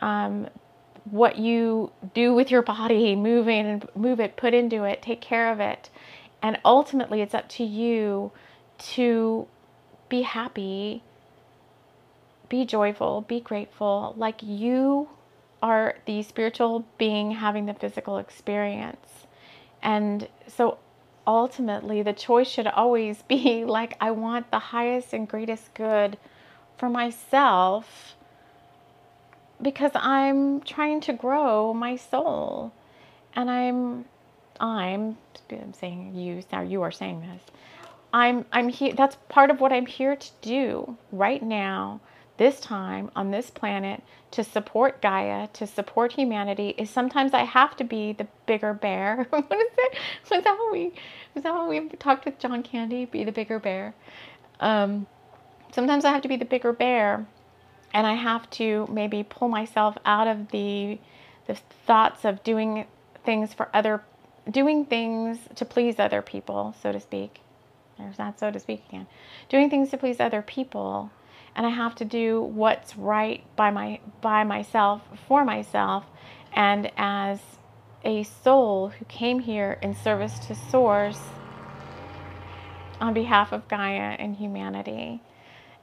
um, 0.00 0.48
what 1.04 1.36
you 1.36 1.90
do 2.14 2.32
with 2.32 2.50
your 2.50 2.62
body, 2.62 3.16
moving 3.16 3.66
and 3.66 3.88
move 3.96 4.20
it, 4.20 4.36
put 4.36 4.54
into 4.54 4.84
it, 4.84 5.02
take 5.02 5.20
care 5.20 5.50
of 5.52 5.58
it. 5.58 5.90
And 6.42 6.58
ultimately, 6.64 7.20
it's 7.22 7.34
up 7.34 7.48
to 7.50 7.64
you 7.64 8.30
to 8.94 9.48
be 10.08 10.22
happy, 10.22 11.02
be 12.48 12.64
joyful, 12.64 13.22
be 13.22 13.40
grateful, 13.40 14.14
like 14.16 14.42
you 14.42 15.08
are 15.62 15.96
the 16.06 16.22
spiritual 16.22 16.86
being 16.98 17.32
having 17.32 17.66
the 17.66 17.74
physical 17.74 18.18
experience. 18.18 19.26
And 19.82 20.28
so 20.46 20.78
ultimately, 21.26 22.02
the 22.02 22.12
choice 22.12 22.48
should 22.48 22.66
always 22.66 23.22
be 23.28 23.64
like, 23.64 23.96
I 24.00 24.10
want 24.10 24.50
the 24.50 24.58
highest 24.58 25.12
and 25.12 25.28
greatest 25.28 25.74
good 25.74 26.18
for 26.76 26.88
myself 26.88 28.14
because 29.60 29.92
I'm 29.94 30.60
trying 30.62 31.00
to 31.02 31.12
grow 31.12 31.74
my 31.74 31.96
soul. 31.96 32.72
And 33.34 33.50
I'm, 33.50 34.06
I'm, 34.58 35.18
I'm 35.50 35.74
saying 35.74 36.14
you, 36.14 36.42
now 36.50 36.62
you 36.62 36.82
are 36.82 36.90
saying 36.90 37.20
this. 37.20 37.42
I'm 38.12 38.44
I'm 38.52 38.68
here 38.68 38.92
that's 38.94 39.16
part 39.28 39.50
of 39.50 39.60
what 39.60 39.72
I'm 39.72 39.86
here 39.86 40.16
to 40.16 40.30
do 40.42 40.96
right 41.12 41.42
now 41.42 42.00
this 42.40 42.58
time 42.58 43.10
on 43.14 43.30
this 43.30 43.50
planet 43.50 44.02
to 44.30 44.42
support 44.42 45.02
Gaia, 45.02 45.48
to 45.48 45.66
support 45.66 46.12
humanity, 46.12 46.70
is 46.70 46.88
sometimes 46.88 47.34
I 47.34 47.44
have 47.44 47.76
to 47.76 47.84
be 47.84 48.14
the 48.14 48.26
bigger 48.46 48.72
bear. 48.72 49.26
what 49.30 49.44
is 49.44 49.72
it? 49.76 49.98
Was 50.30 50.42
that 50.42 50.46
how 50.46 50.72
we 50.72 50.94
was 51.34 51.44
that 51.44 51.52
how 51.52 51.68
we 51.68 51.86
talked 51.98 52.24
with 52.24 52.38
John 52.38 52.62
Candy? 52.62 53.04
Be 53.04 53.24
the 53.24 53.30
bigger 53.30 53.58
bear. 53.58 53.94
Um, 54.58 55.06
sometimes 55.70 56.06
I 56.06 56.12
have 56.12 56.22
to 56.22 56.28
be 56.28 56.36
the 56.36 56.46
bigger 56.46 56.72
bear, 56.72 57.26
and 57.92 58.06
I 58.06 58.14
have 58.14 58.48
to 58.52 58.88
maybe 58.90 59.22
pull 59.22 59.48
myself 59.48 59.98
out 60.06 60.26
of 60.26 60.50
the 60.50 60.98
the 61.46 61.56
thoughts 61.86 62.24
of 62.24 62.42
doing 62.42 62.86
things 63.22 63.52
for 63.52 63.68
other, 63.74 64.02
doing 64.50 64.86
things 64.86 65.40
to 65.56 65.66
please 65.66 65.98
other 65.98 66.22
people, 66.22 66.74
so 66.80 66.90
to 66.90 67.00
speak. 67.00 67.42
There's 67.98 68.18
not 68.18 68.40
so 68.40 68.50
to 68.50 68.58
speak 68.58 68.82
again. 68.88 69.08
Doing 69.50 69.68
things 69.68 69.90
to 69.90 69.98
please 69.98 70.20
other 70.20 70.40
people 70.40 71.10
and 71.56 71.66
I 71.66 71.70
have 71.70 71.94
to 71.96 72.04
do 72.04 72.40
what's 72.42 72.96
right 72.96 73.44
by 73.56 73.70
my 73.70 74.00
by 74.20 74.44
myself 74.44 75.02
for 75.28 75.44
myself 75.44 76.04
and 76.52 76.90
as 76.96 77.40
a 78.04 78.22
soul 78.22 78.88
who 78.88 79.04
came 79.06 79.40
here 79.40 79.78
in 79.82 79.94
service 79.94 80.38
to 80.46 80.54
source 80.54 81.20
on 83.00 83.14
behalf 83.14 83.52
of 83.52 83.68
Gaia 83.68 84.16
and 84.18 84.36
humanity. 84.36 85.22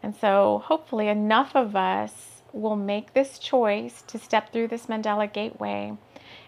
And 0.03 0.15
so 0.15 0.63
hopefully 0.65 1.07
enough 1.07 1.55
of 1.55 1.75
us 1.75 2.41
will 2.53 2.75
make 2.75 3.13
this 3.13 3.39
choice 3.39 4.03
to 4.07 4.17
step 4.17 4.51
through 4.51 4.67
this 4.69 4.85
Mandela 4.85 5.31
gateway 5.31 5.93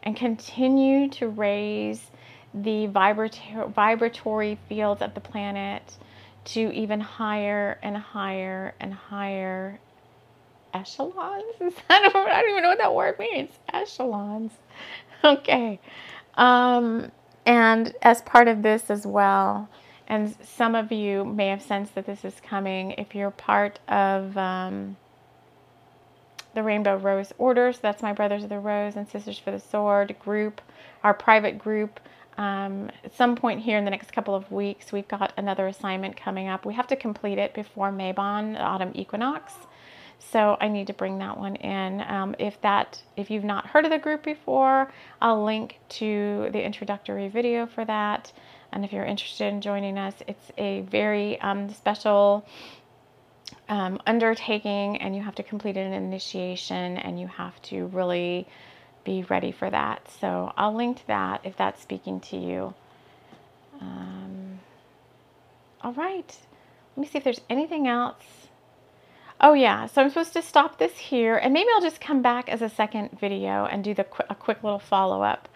and 0.04 0.16
continue 0.16 1.10
to 1.10 1.28
raise 1.28 2.12
the 2.54 2.88
vibratory 2.88 4.58
fields 4.68 5.02
of 5.02 5.14
the 5.14 5.22
planet 5.22 5.98
to 6.46 6.72
even 6.74 7.02
higher 7.02 7.80
and 7.84 7.98
higher 7.98 8.76
and 8.80 8.94
higher 8.94 9.80
echelons. 10.74 11.56
I 11.90 12.02
don't, 12.02 12.16
I 12.16 12.42
don't 12.42 12.52
even 12.52 12.64
know 12.64 12.70
what 12.70 12.78
that 12.80 12.96
word 12.96 13.20
means. 13.20 13.52
Echelons. 13.74 14.54
Okay. 15.24 15.80
Um, 16.36 17.12
and 17.46 17.94
as 18.02 18.22
part 18.24 18.48
of 18.48 18.64
this 18.64 18.90
as 18.90 19.06
well, 19.08 19.70
and 20.08 20.36
some 20.44 20.76
of 20.76 20.92
you 20.92 21.26
may 21.26 21.50
have 21.50 21.62
sensed 21.62 21.96
that 21.96 22.06
this 22.06 22.26
is 22.26 22.42
coming 22.42 22.92
if 22.94 23.16
you're 23.16 23.32
part 23.32 23.80
of 23.88 24.38
um, 24.38 24.98
the 26.56 26.64
Rainbow 26.64 26.98
Rose 26.98 27.34
Order. 27.38 27.74
So 27.74 27.80
that's 27.82 28.02
my 28.02 28.14
Brothers 28.14 28.44
of 28.44 28.50
the 28.50 28.60
Rose 28.60 28.96
and 28.96 29.08
Sisters 29.08 29.40
for 29.40 29.52
the 29.52 29.60
Sword 29.60 30.16
group, 30.20 30.62
our 31.04 31.14
private 31.14 31.60
group 31.60 32.00
um, 32.40 32.90
at 33.04 33.14
some 33.18 33.36
point 33.36 33.60
here 33.60 33.78
in 33.78 33.84
the 33.84 33.92
next 33.92 34.14
couple 34.14 34.34
of 34.34 34.50
weeks, 34.50 34.94
we've 34.94 35.08
got 35.10 35.34
another 35.36 35.68
assignment 35.68 36.16
coming 36.16 36.48
up. 36.48 36.66
We 36.66 36.74
have 36.74 36.88
to 36.88 36.96
complete 36.96 37.38
it 37.38 37.54
before 37.54 37.92
Mabon, 37.92 38.58
autumn 38.58 38.94
equinox. 38.96 39.54
So 40.20 40.56
I 40.62 40.70
need 40.70 40.88
to 40.88 40.94
bring 40.94 41.18
that 41.18 41.38
one 41.38 41.58
in. 41.58 42.02
Um, 42.02 42.36
if 42.40 42.62
that, 42.62 43.04
if 43.18 43.30
you've 43.30 43.44
not 43.44 43.68
heard 43.68 43.84
of 43.84 43.92
the 43.92 44.00
group 44.00 44.24
before, 44.24 44.90
I'll 45.22 45.44
link 45.44 45.80
to 46.00 46.50
the 46.54 46.64
introductory 46.64 47.28
video 47.28 47.66
for 47.66 47.84
that. 47.84 48.32
And 48.72 48.86
if 48.86 48.94
you're 48.94 49.04
interested 49.04 49.52
in 49.52 49.60
joining 49.60 49.98
us, 49.98 50.14
it's 50.26 50.52
a 50.58 50.82
very 50.82 51.42
um, 51.42 51.70
special 51.70 52.46
um, 53.68 54.00
undertaking, 54.08 54.98
and 55.02 55.14
you 55.14 55.22
have 55.24 55.36
to 55.36 55.44
complete 55.44 55.76
an 55.76 55.92
initiation, 55.92 56.98
and 56.98 57.20
you 57.20 57.28
have 57.28 57.62
to 57.64 57.88
really 57.88 58.48
be 59.10 59.24
ready 59.24 59.52
for 59.52 59.70
that. 59.72 60.08
So 60.22 60.54
I'll 60.56 60.76
link 60.76 61.04
that 61.08 61.42
if 61.44 61.58
that's 61.58 61.82
speaking 61.82 62.20
to 62.32 62.38
you. 62.38 62.74
Um, 63.82 64.60
all 65.82 65.94
right. 65.94 66.38
Let 66.96 67.02
me 67.02 67.08
see 67.08 67.18
if 67.18 67.24
there's 67.24 67.42
anything 67.50 67.88
else. 67.88 68.24
Oh 69.42 69.54
yeah, 69.54 69.88
so 69.88 70.02
I'm 70.02 70.10
supposed 70.10 70.34
to 70.34 70.42
stop 70.42 70.78
this 70.78 70.98
here 70.98 71.38
and 71.38 71.54
maybe 71.54 71.70
I'll 71.74 71.82
just 71.82 72.02
come 72.02 72.22
back 72.22 72.50
as 72.50 72.62
a 72.62 72.70
second 72.70 73.18
video 73.20 73.66
and 73.66 73.84
do 73.84 73.94
the 73.94 74.04
qu 74.04 74.22
a 74.30 74.36
quick 74.36 74.64
little 74.66 74.80
follow-up 74.80 75.48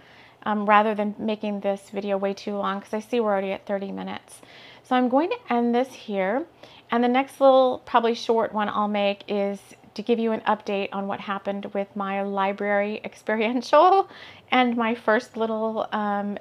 um, 0.44 0.66
rather 0.66 0.96
than 0.96 1.14
making 1.20 1.60
this 1.60 1.90
video 1.90 2.18
way 2.18 2.34
too 2.34 2.56
long 2.56 2.80
because 2.80 2.94
I 2.94 3.02
see 3.02 3.20
we're 3.20 3.34
already 3.34 3.52
at 3.52 3.66
30 3.66 3.92
minutes. 3.92 4.42
So 4.84 4.96
I'm 4.96 5.10
going 5.10 5.30
to 5.32 5.54
end 5.54 5.76
this 5.76 5.92
here 6.08 6.46
and 6.92 7.04
the 7.04 7.10
next 7.10 7.42
little 7.42 7.84
probably 7.86 8.16
short 8.16 8.54
one 8.54 8.70
I'll 8.70 8.88
make 8.88 9.26
is 9.28 9.60
to 9.96 10.02
give 10.02 10.20
you 10.20 10.32
an 10.32 10.42
update 10.42 10.90
on 10.92 11.08
what 11.08 11.20
happened 11.20 11.66
with 11.74 11.96
my 11.96 12.22
library 12.22 13.02
experiential 13.06 14.10
and 14.52 14.76
my 14.76 14.96
first 14.96 15.38
little 15.38 15.88
um, 15.92 16.38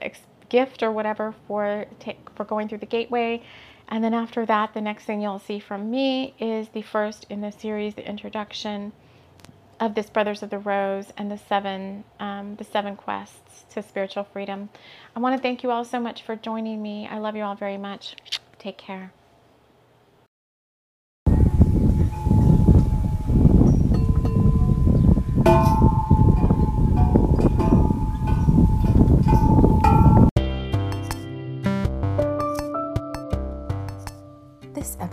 gift 0.49 0.83
or 0.83 0.93
whatever 0.93 1.35
for 1.47 1.87
for 2.37 2.45
going 2.45 2.69
through 2.69 2.79
the 2.79 2.87
gateway. 2.87 3.43
And 3.89 4.03
then 4.03 4.15
after 4.15 4.47
that, 4.47 4.73
the 4.75 4.81
next 4.81 5.05
thing 5.05 5.21
you'll 5.21 5.39
see 5.39 5.59
from 5.59 5.91
me 5.91 6.35
is 6.39 6.69
the 6.69 6.83
first 6.83 7.27
in 7.29 7.41
the 7.41 7.53
series, 7.53 7.95
the 7.95 8.09
introduction 8.09 8.93
of 9.81 9.95
this 9.95 10.09
Brothers 10.09 10.43
of 10.43 10.51
the 10.51 10.59
Rose 10.59 11.13
and 11.17 11.31
the 11.31 11.39
seven 11.39 12.05
um, 12.21 12.57
the 12.57 12.65
seven 12.65 12.97
quests 12.97 13.65
to 13.71 13.83
spiritual 13.83 14.25
freedom. 14.25 14.69
I 15.17 15.21
want 15.21 15.37
to 15.37 15.43
thank 15.43 15.63
you 15.63 15.71
all 15.71 15.85
so 15.85 15.99
much 15.99 16.23
for 16.23 16.37
joining 16.37 16.81
me. 16.81 17.09
I 17.11 17.19
love 17.19 17.35
you 17.37 17.43
all 17.43 17.57
very 17.57 17.79
much. 17.79 18.17
Take 18.59 18.79
care. 18.79 19.13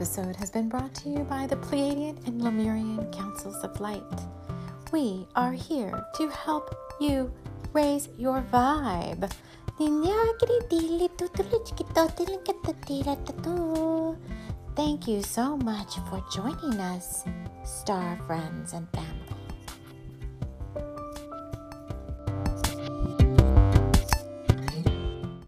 Episode 0.10 0.36
has 0.38 0.50
been 0.50 0.68
brought 0.68 0.96
to 0.96 1.08
you 1.08 1.20
by 1.20 1.46
the 1.46 1.56
Pleiadian 1.58 2.18
and 2.26 2.42
Lemurian 2.42 3.12
Councils 3.12 3.64
of 3.64 3.80
Light. 3.80 4.02
We 4.92 5.28
are 5.36 5.52
here 5.52 6.04
to 6.16 6.30
help 6.30 6.74
you 7.00 7.32
raise 7.74 8.10
your 8.18 8.44
vibe. 8.52 9.32
Thank 14.76 15.08
you 15.08 15.22
so 15.22 15.58
much 15.58 15.96
for 16.10 16.24
joining 16.34 16.80
us, 16.80 17.24
star 17.64 18.20
friends 18.26 18.74
and 18.74 18.90
family. 18.90 19.39